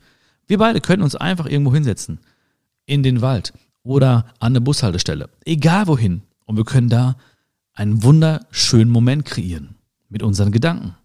Wir 0.47 0.58
beide 0.58 0.81
können 0.81 1.03
uns 1.03 1.15
einfach 1.15 1.45
irgendwo 1.45 1.73
hinsetzen. 1.73 2.19
In 2.86 3.03
den 3.03 3.21
Wald 3.21 3.53
oder 3.84 4.34
an 4.39 4.53
eine 4.53 4.62
Bushaltestelle. 4.62 5.29
Egal 5.45 5.88
wohin. 5.88 6.21
Und 6.45 6.58
wir 6.58 6.65
können 6.65 6.89
da 6.89 7.17
einen 7.73 8.03
wunderschönen 8.03 8.91
Moment 8.91 9.25
kreieren. 9.25 9.75
Mit 10.10 10.21
unseren 10.21 10.51
Gedanken. 10.51 10.95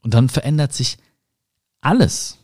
Und 0.00 0.14
dann 0.14 0.28
verändert 0.28 0.72
sich 0.72 0.98
alles. 1.80 2.38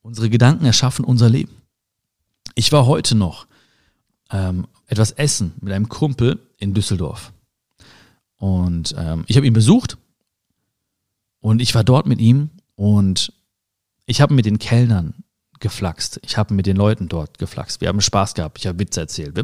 Unsere 0.00 0.30
Gedanken 0.30 0.64
erschaffen 0.64 1.04
unser 1.04 1.28
Leben. 1.28 1.54
Ich 2.54 2.72
war 2.72 2.86
heute 2.86 3.14
noch 3.14 3.46
ähm, 4.30 4.66
etwas 4.86 5.12
essen 5.12 5.52
mit 5.60 5.72
einem 5.72 5.88
Kumpel 5.88 6.40
in 6.56 6.74
Düsseldorf. 6.74 7.32
Und 8.36 8.94
ähm, 8.98 9.24
ich 9.28 9.36
habe 9.36 9.46
ihn 9.46 9.52
besucht 9.52 9.98
und 11.40 11.60
ich 11.62 11.74
war 11.74 11.84
dort 11.84 12.06
mit 12.06 12.20
ihm 12.20 12.50
und 12.74 13.32
ich 14.06 14.20
habe 14.20 14.34
mit 14.34 14.46
den 14.46 14.58
Kellnern 14.58 15.14
geflaxt. 15.60 16.20
Ich 16.24 16.36
habe 16.36 16.54
mit 16.54 16.66
den 16.66 16.76
Leuten 16.76 17.08
dort 17.08 17.38
geflaxt. 17.38 17.80
Wir 17.80 17.88
haben 17.88 18.00
Spaß 18.00 18.34
gehabt. 18.34 18.58
Ich 18.58 18.66
habe 18.66 18.78
Witze 18.78 19.00
erzählt. 19.00 19.36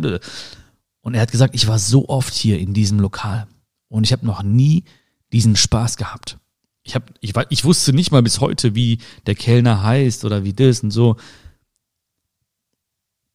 Und 1.01 1.15
er 1.15 1.21
hat 1.21 1.31
gesagt, 1.31 1.55
ich 1.55 1.67
war 1.67 1.79
so 1.79 2.09
oft 2.09 2.33
hier 2.33 2.59
in 2.59 2.73
diesem 2.73 3.01
Lokal 3.01 3.47
und 3.89 4.05
ich 4.05 4.13
habe 4.13 4.25
noch 4.25 4.43
nie 4.43 4.85
diesen 5.33 5.57
Spaß 5.57 5.97
gehabt. 5.97 6.39
Ich, 6.83 6.95
hab, 6.95 7.13
ich, 7.21 7.33
ich 7.51 7.65
wusste 7.65 7.93
nicht 7.93 8.11
mal 8.11 8.23
bis 8.23 8.41
heute, 8.41 8.75
wie 8.75 8.99
der 9.27 9.35
Kellner 9.35 9.83
heißt 9.83 10.25
oder 10.25 10.45
wie 10.45 10.53
das 10.53 10.81
und 10.81 10.91
so. 10.91 11.17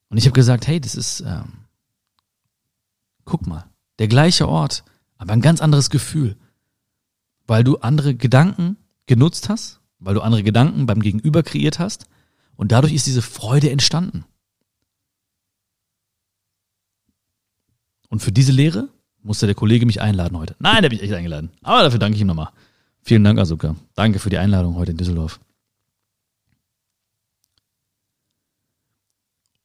Und 0.10 0.18
ich 0.18 0.26
habe 0.26 0.34
gesagt, 0.34 0.68
hey, 0.68 0.80
das 0.80 0.96
ist, 0.96 1.22
ähm, 1.22 1.66
guck 3.26 3.46
mal, 3.46 3.66
der 4.00 4.08
gleiche 4.08 4.48
Ort, 4.48 4.84
aber 5.18 5.34
ein 5.34 5.42
ganz 5.42 5.62
anderes 5.62 5.90
Gefühl 5.90 6.38
weil 7.50 7.64
du 7.64 7.78
andere 7.78 8.14
Gedanken 8.14 8.78
genutzt 9.08 9.50
hast, 9.50 9.82
weil 9.98 10.14
du 10.14 10.22
andere 10.22 10.44
Gedanken 10.44 10.86
beim 10.86 11.02
Gegenüber 11.02 11.42
kreiert 11.42 11.80
hast 11.80 12.06
und 12.56 12.72
dadurch 12.72 12.94
ist 12.94 13.08
diese 13.08 13.24
Freude 13.24 13.72
entstanden. 13.72 14.24
Und 18.08 18.22
für 18.22 18.32
diese 18.32 18.52
Lehre 18.52 18.90
musste 19.24 19.48
der 19.48 19.56
Kollege 19.56 19.86
mich 19.86 20.00
einladen 20.00 20.38
heute. 20.38 20.56
Nein, 20.60 20.82
der 20.82 20.86
hat 20.86 20.92
mich 20.92 21.02
echt 21.02 21.14
eingeladen. 21.14 21.52
Aber 21.62 21.82
dafür 21.82 22.00
danke 22.00 22.16
ich 22.16 22.22
ihm 22.22 22.28
nochmal. 22.28 22.52
Vielen 23.02 23.24
Dank, 23.24 23.40
Asuka. 23.40 23.76
Danke 23.96 24.20
für 24.20 24.30
die 24.30 24.38
Einladung 24.38 24.76
heute 24.76 24.92
in 24.92 24.98
Düsseldorf. 24.98 25.40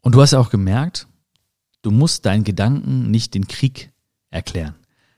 Und 0.01 0.15
du 0.15 0.23
hast 0.23 0.33
ja 0.33 0.39
auch 0.39 0.51
gemerkt, 0.51 1.07
du 1.83 1.91
musst 1.91 2.27
deinen 2.27 2.45
Gedanken 2.45 3.11
nicht 3.11 3.35
den 3.35 3.47
Krieg 3.47 3.93
erklären. 4.31 4.75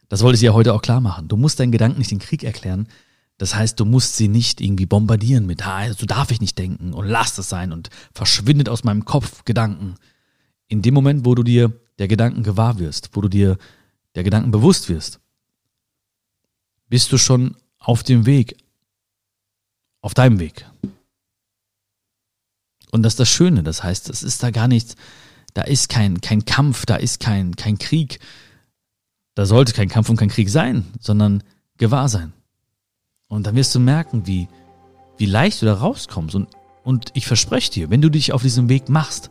Das 0.08 0.22
wollte 0.22 0.38
sie 0.38 0.46
ja 0.46 0.52
heute 0.52 0.74
auch 0.74 0.82
klar 0.82 1.00
machen. 1.00 1.28
Du 1.28 1.36
musst 1.36 1.58
deinen 1.58 1.72
Gedanken 1.72 1.98
nicht 1.98 2.10
den 2.10 2.18
Krieg 2.18 2.44
erklären. 2.44 2.88
Das 3.38 3.54
heißt, 3.54 3.78
du 3.78 3.84
musst 3.84 4.16
sie 4.16 4.28
nicht 4.28 4.60
irgendwie 4.60 4.86
bombardieren 4.86 5.46
mit, 5.46 5.66
ah, 5.66 5.92
so 5.92 6.06
darf 6.06 6.30
ich 6.30 6.40
nicht 6.40 6.56
denken 6.58 6.94
und 6.94 7.06
lass 7.06 7.36
es 7.36 7.48
sein 7.48 7.72
und 7.72 7.90
verschwindet 8.12 8.68
aus 8.68 8.84
meinem 8.84 9.04
Kopf 9.04 9.44
Gedanken. 9.44 9.96
In 10.68 10.80
dem 10.80 10.94
Moment, 10.94 11.24
wo 11.24 11.34
du 11.34 11.42
dir 11.42 11.72
der 11.98 12.08
Gedanken 12.08 12.42
gewahr 12.42 12.78
wirst, 12.78 13.10
wo 13.12 13.20
du 13.20 13.28
dir 13.28 13.58
der 14.14 14.24
Gedanken 14.24 14.50
bewusst 14.50 14.88
wirst, 14.88 15.20
bist 16.88 17.12
du 17.12 17.18
schon 17.18 17.56
auf 17.78 18.02
dem 18.02 18.24
Weg, 18.24 18.56
auf 20.00 20.14
deinem 20.14 20.38
Weg. 20.38 20.66
Und 22.90 23.02
das 23.02 23.14
ist 23.14 23.20
das 23.20 23.28
Schöne, 23.28 23.62
das 23.62 23.82
heißt, 23.82 24.08
es 24.08 24.22
ist 24.22 24.42
da 24.42 24.50
gar 24.50 24.68
nichts, 24.68 24.96
da 25.52 25.62
ist 25.62 25.88
kein, 25.88 26.20
kein 26.20 26.44
Kampf, 26.44 26.86
da 26.86 26.96
ist 26.96 27.20
kein, 27.20 27.54
kein 27.56 27.78
Krieg, 27.78 28.18
da 29.36 29.44
sollte 29.44 29.74
kein 29.74 29.88
Kampf 29.88 30.08
und 30.08 30.16
kein 30.16 30.30
Krieg 30.30 30.48
sein, 30.48 30.86
sondern 30.98 31.42
Gewahrsein. 31.76 32.32
Und 33.28 33.46
dann 33.46 33.54
wirst 33.54 33.74
du 33.74 33.80
merken, 33.80 34.26
wie, 34.26 34.48
wie 35.18 35.26
leicht 35.26 35.60
du 35.60 35.66
da 35.66 35.74
rauskommst. 35.74 36.34
Und, 36.34 36.48
und 36.82 37.10
ich 37.12 37.26
verspreche 37.26 37.70
dir, 37.70 37.90
wenn 37.90 38.00
du 38.00 38.08
dich 38.08 38.32
auf 38.32 38.40
diesem 38.42 38.70
Weg 38.70 38.88
machst 38.88 39.30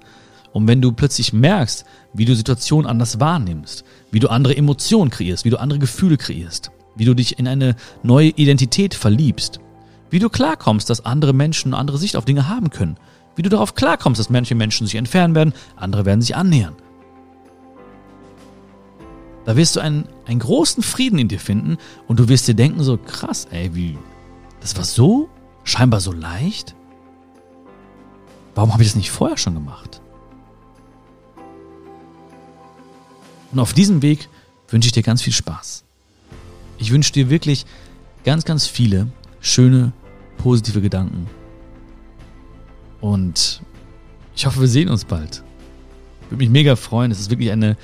und 0.53 0.67
wenn 0.67 0.79
du 0.79 0.91
plötzlich 0.91 1.33
merkst, 1.33 1.85
wie 2.13 2.25
du 2.25 2.35
Situationen 2.35 2.87
anders 2.87 3.19
wahrnimmst, 3.19 3.83
wie 4.11 4.19
du 4.19 4.29
andere 4.29 4.55
Emotionen 4.55 5.09
kreierst, 5.09 5.43
wie 5.43 5.49
du 5.49 5.59
andere 5.59 5.79
Gefühle 5.79 6.17
kreierst, 6.17 6.69
wie 6.95 7.05
du 7.05 7.15
dich 7.15 7.39
in 7.39 7.47
eine 7.47 7.75
neue 8.03 8.29
Identität 8.29 8.93
verliebst, 8.93 9.59
wie 10.11 10.19
du 10.19 10.29
klarkommst, 10.29 10.87
dass 10.87 11.03
andere 11.03 11.33
Menschen 11.33 11.73
eine 11.73 11.79
andere 11.79 11.97
Sicht 11.97 12.15
auf 12.15 12.25
Dinge 12.25 12.47
haben 12.47 12.69
können, 12.69 12.97
wie 13.35 13.41
du 13.41 13.49
darauf 13.49 13.73
klarkommst, 13.73 14.19
dass 14.19 14.29
manche 14.29 14.53
Menschen 14.53 14.85
sich 14.85 14.95
entfernen 14.95 15.33
werden, 15.33 15.53
andere 15.75 16.05
werden 16.05 16.21
sich 16.21 16.35
annähern, 16.35 16.75
da 19.45 19.55
wirst 19.55 19.75
du 19.75 19.79
einen, 19.79 20.07
einen 20.25 20.39
großen 20.39 20.83
Frieden 20.83 21.19
in 21.19 21.27
dir 21.27 21.39
finden 21.39 21.77
und 22.07 22.19
du 22.19 22.27
wirst 22.27 22.47
dir 22.47 22.55
denken 22.55 22.83
so, 22.83 22.97
krass, 22.97 23.47
ey, 23.51 23.73
wie, 23.75 23.97
das 24.59 24.75
war 24.75 24.83
so, 24.83 25.29
scheinbar 25.63 25.99
so 26.01 26.11
leicht. 26.11 26.75
Warum 28.55 28.73
habe 28.73 28.83
ich 28.83 28.89
das 28.89 28.95
nicht 28.95 29.11
vorher 29.11 29.37
schon 29.37 29.53
gemacht? 29.53 30.01
Und 33.51 33.59
auf 33.59 33.73
diesem 33.73 34.01
Weg 34.01 34.27
wünsche 34.69 34.87
ich 34.87 34.93
dir 34.93 35.03
ganz 35.03 35.21
viel 35.21 35.33
Spaß. 35.33 35.83
Ich 36.77 36.91
wünsche 36.91 37.13
dir 37.13 37.29
wirklich 37.29 37.65
ganz, 38.23 38.43
ganz 38.43 38.67
viele 38.67 39.07
schöne, 39.39 39.93
positive 40.37 40.81
Gedanken. 40.81 41.27
Und 42.99 43.61
ich 44.35 44.45
hoffe, 44.45 44.61
wir 44.61 44.67
sehen 44.67 44.89
uns 44.89 45.05
bald. 45.05 45.43
Würde 46.29 46.37
mich 46.37 46.49
mega 46.49 46.75
freuen. 46.75 47.11
Es 47.11 47.19
ist 47.19 47.29
wirklich 47.29 47.51
eine 47.51 47.77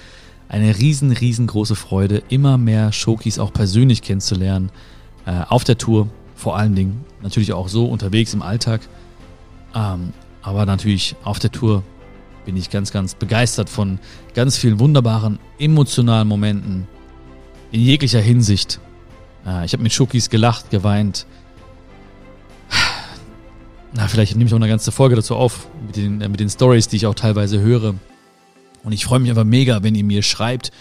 eine 0.52 0.78
riesen, 0.78 1.12
riesengroße 1.14 1.78
Freude, 1.78 2.24
immer 2.28 2.58
mehr 2.58 2.92
Shokis 2.92 3.40
auch 3.40 3.54
persönlich 3.54 4.02
kennenzulernen. 4.02 4.70
Äh, 5.26 5.44
auf 5.48 5.64
der 5.64 5.78
Tour 5.78 6.10
vor 6.36 6.58
allen 6.58 6.76
Dingen. 6.76 7.06
Natürlich 7.22 7.54
auch 7.54 7.70
so 7.70 7.86
unterwegs 7.86 8.34
im 8.34 8.42
Alltag. 8.42 8.82
Ähm, 9.74 10.12
aber 10.42 10.66
natürlich 10.66 11.16
auf 11.24 11.40
der 11.40 11.54
Tour 11.54 11.84
bin 12.44 12.58
ich 12.58 12.70
ganz, 12.70 12.92
ganz 12.92 13.16
begeistert 13.16 13.70
von 13.70 14.00
ganz 14.34 14.58
vielen 14.58 14.80
wunderbaren, 14.80 15.40
emotionalen 15.58 16.28
Momenten 16.28 16.86
in 17.72 17.80
jeglicher 17.80 18.20
Hinsicht. 18.20 18.82
Äh, 19.46 19.64
ich 19.64 19.72
habe 19.72 19.84
mit 19.84 19.94
Shokis 19.94 20.30
gelacht, 20.30 20.70
geweint. 20.70 21.28
Na, 23.94 24.10
vielleicht 24.10 24.36
nehme 24.36 24.50
ich 24.50 24.54
auch 24.54 24.58
eine 24.58 24.68
ganze 24.68 24.92
Folge 24.92 25.16
dazu 25.16 25.38
auf, 25.38 25.70
mit 25.88 25.96
den, 25.96 26.20
äh, 26.20 26.28
mit 26.28 26.42
den 26.42 26.50
Stories, 26.50 26.90
die 26.90 26.98
ich 26.98 27.06
auch 27.06 27.16
teilweise 27.16 27.62
höre. 27.62 27.96
Und 28.84 28.94
ich 28.94 29.06
freue 29.06 29.20
mich 29.20 29.30
einfach 29.30 29.44
mega, 29.44 29.84
wenn 29.84 29.96
ihr 29.96 30.04
mir 30.04 30.24
schreibt, 30.24 30.72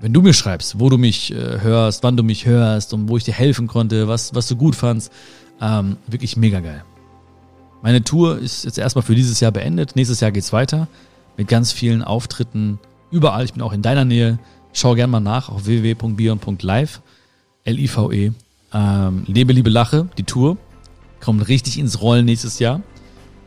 wenn 0.00 0.12
du 0.12 0.22
mir 0.22 0.32
schreibst, 0.32 0.80
wo 0.80 0.88
du 0.88 0.98
mich 0.98 1.32
äh, 1.32 1.60
hörst, 1.60 2.02
wann 2.02 2.16
du 2.16 2.22
mich 2.22 2.46
hörst 2.46 2.92
und 2.94 3.08
wo 3.08 3.16
ich 3.16 3.24
dir 3.24 3.34
helfen 3.34 3.66
konnte, 3.66 4.08
was, 4.08 4.34
was 4.34 4.48
du 4.48 4.56
gut 4.56 4.74
fandst. 4.74 5.12
Ähm, 5.60 5.96
wirklich 6.06 6.36
mega 6.36 6.60
geil. 6.60 6.84
Meine 7.82 8.02
Tour 8.02 8.38
ist 8.38 8.64
jetzt 8.64 8.78
erstmal 8.78 9.02
für 9.02 9.14
dieses 9.14 9.40
Jahr 9.40 9.52
beendet. 9.52 9.96
Nächstes 9.96 10.20
Jahr 10.20 10.32
geht's 10.32 10.52
weiter 10.52 10.88
mit 11.36 11.48
ganz 11.48 11.72
vielen 11.72 12.02
Auftritten 12.02 12.78
überall. 13.10 13.44
Ich 13.44 13.52
bin 13.52 13.62
auch 13.62 13.72
in 13.72 13.82
deiner 13.82 14.04
Nähe. 14.04 14.38
Schau 14.72 14.94
gerne 14.94 15.10
mal 15.10 15.20
nach 15.20 15.48
auf 15.48 15.66
www.bion.live. 15.66 17.00
L-I-V-E. 17.64 18.32
Ähm, 18.74 19.24
Lebe, 19.26 19.52
Liebe, 19.52 19.70
Lache, 19.70 20.08
die 20.16 20.24
Tour, 20.24 20.56
kommt 21.20 21.46
richtig 21.48 21.78
ins 21.78 22.00
Rollen 22.00 22.24
nächstes 22.24 22.58
Jahr. 22.58 22.80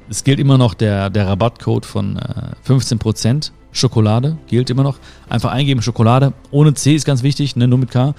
Es 0.07 0.23
gilt 0.23 0.39
immer 0.39 0.57
noch 0.57 0.75
der, 0.75 1.09
der 1.09 1.27
Rabattcode 1.27 1.85
von 1.85 2.17
äh, 2.17 2.51
15%. 2.67 3.51
Schokolade 3.75 4.37
gilt 4.47 4.69
immer 4.69 4.83
noch. 4.83 4.97
Einfach 5.29 5.51
eingeben 5.51 5.81
Schokolade. 5.81 6.33
Ohne 6.51 6.73
C 6.73 6.95
ist 6.95 7.05
ganz 7.05 7.23
wichtig, 7.23 7.55
ne, 7.55 7.67
nur 7.67 7.77
mit 7.77 7.91
K. 7.91 8.15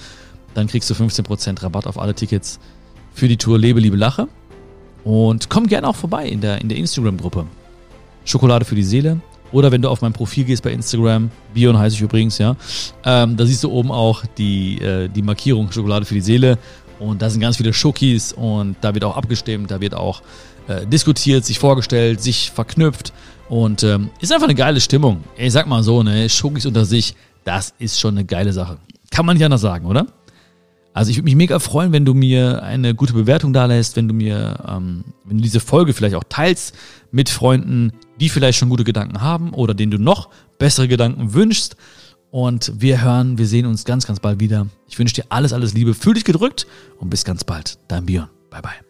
Dann 0.54 0.66
kriegst 0.66 0.88
du 0.90 0.94
15% 0.94 1.62
Rabatt 1.62 1.86
auf 1.86 1.98
alle 1.98 2.14
Tickets 2.14 2.60
für 3.14 3.26
die 3.26 3.36
Tour 3.36 3.58
Lebe, 3.58 3.80
Liebe, 3.80 3.96
Lache. 3.96 4.28
Und 5.02 5.48
komm 5.48 5.66
gerne 5.66 5.88
auch 5.88 5.96
vorbei 5.96 6.26
in 6.26 6.40
der, 6.40 6.60
in 6.60 6.68
der 6.68 6.78
Instagram-Gruppe. 6.78 7.46
Schokolade 8.24 8.64
für 8.64 8.74
die 8.74 8.82
Seele. 8.82 9.20
Oder 9.52 9.72
wenn 9.72 9.80
du 9.80 9.88
auf 9.88 10.02
mein 10.02 10.12
Profil 10.12 10.44
gehst 10.44 10.62
bei 10.62 10.72
Instagram, 10.72 11.30
Bion 11.54 11.78
heiße 11.78 11.96
ich 11.96 12.02
übrigens, 12.02 12.38
ja, 12.38 12.56
ähm, 13.04 13.36
da 13.36 13.46
siehst 13.46 13.62
du 13.64 13.70
oben 13.70 13.92
auch 13.92 14.24
die, 14.36 14.78
äh, 14.80 15.08
die 15.08 15.22
Markierung 15.22 15.70
Schokolade 15.70 16.04
für 16.04 16.14
die 16.14 16.20
Seele. 16.20 16.58
Und 16.98 17.22
da 17.22 17.30
sind 17.30 17.40
ganz 17.40 17.56
viele 17.56 17.72
Schokis 17.72 18.32
und 18.32 18.76
da 18.80 18.94
wird 18.94 19.04
auch 19.04 19.16
abgestimmt, 19.16 19.70
da 19.70 19.80
wird 19.80 19.94
auch 19.94 20.22
äh, 20.68 20.86
diskutiert, 20.86 21.44
sich 21.44 21.58
vorgestellt, 21.58 22.20
sich 22.20 22.50
verknüpft. 22.50 23.12
Und 23.48 23.82
ähm, 23.84 24.10
ist 24.20 24.32
einfach 24.32 24.46
eine 24.46 24.54
geile 24.54 24.80
Stimmung. 24.80 25.22
Ich 25.36 25.52
sag 25.52 25.66
mal 25.66 25.82
so, 25.82 26.02
ne, 26.02 26.28
Schokis 26.28 26.66
unter 26.66 26.84
sich, 26.84 27.14
das 27.44 27.74
ist 27.78 28.00
schon 28.00 28.16
eine 28.16 28.24
geile 28.24 28.52
Sache. 28.52 28.78
Kann 29.10 29.24
man 29.24 29.36
nicht 29.36 29.44
anders 29.44 29.60
sagen, 29.60 29.86
oder? 29.86 30.06
Also 30.92 31.10
ich 31.10 31.18
würde 31.18 31.26
mich 31.26 31.36
mega 31.36 31.58
freuen, 31.58 31.92
wenn 31.92 32.06
du 32.06 32.14
mir 32.14 32.62
eine 32.62 32.94
gute 32.94 33.12
Bewertung 33.12 33.52
da 33.52 33.66
lässt, 33.66 33.96
wenn 33.96 34.08
du 34.08 34.14
mir, 34.14 34.64
ähm, 34.66 35.04
wenn 35.24 35.36
du 35.36 35.42
diese 35.42 35.60
Folge 35.60 35.92
vielleicht 35.92 36.14
auch 36.14 36.24
teilst 36.26 36.74
mit 37.10 37.28
Freunden, 37.28 37.92
die 38.18 38.30
vielleicht 38.30 38.58
schon 38.58 38.70
gute 38.70 38.82
Gedanken 38.82 39.20
haben 39.20 39.52
oder 39.52 39.74
denen 39.74 39.90
du 39.90 39.98
noch 39.98 40.30
bessere 40.58 40.88
Gedanken 40.88 41.34
wünschst. 41.34 41.76
Und 42.30 42.72
wir 42.80 43.02
hören, 43.02 43.36
wir 43.38 43.46
sehen 43.46 43.66
uns 43.66 43.84
ganz, 43.84 44.06
ganz 44.06 44.20
bald 44.20 44.40
wieder. 44.40 44.68
Ich 44.88 44.98
wünsche 44.98 45.14
dir 45.14 45.24
alles, 45.28 45.52
alles 45.52 45.74
Liebe. 45.74 45.94
Fühl 45.94 46.14
dich 46.14 46.24
gedrückt 46.24 46.66
und 46.98 47.10
bis 47.10 47.24
ganz 47.24 47.44
bald. 47.44 47.78
Dein 47.88 48.06
Björn. 48.06 48.28
Bye, 48.50 48.62
bye. 48.62 48.85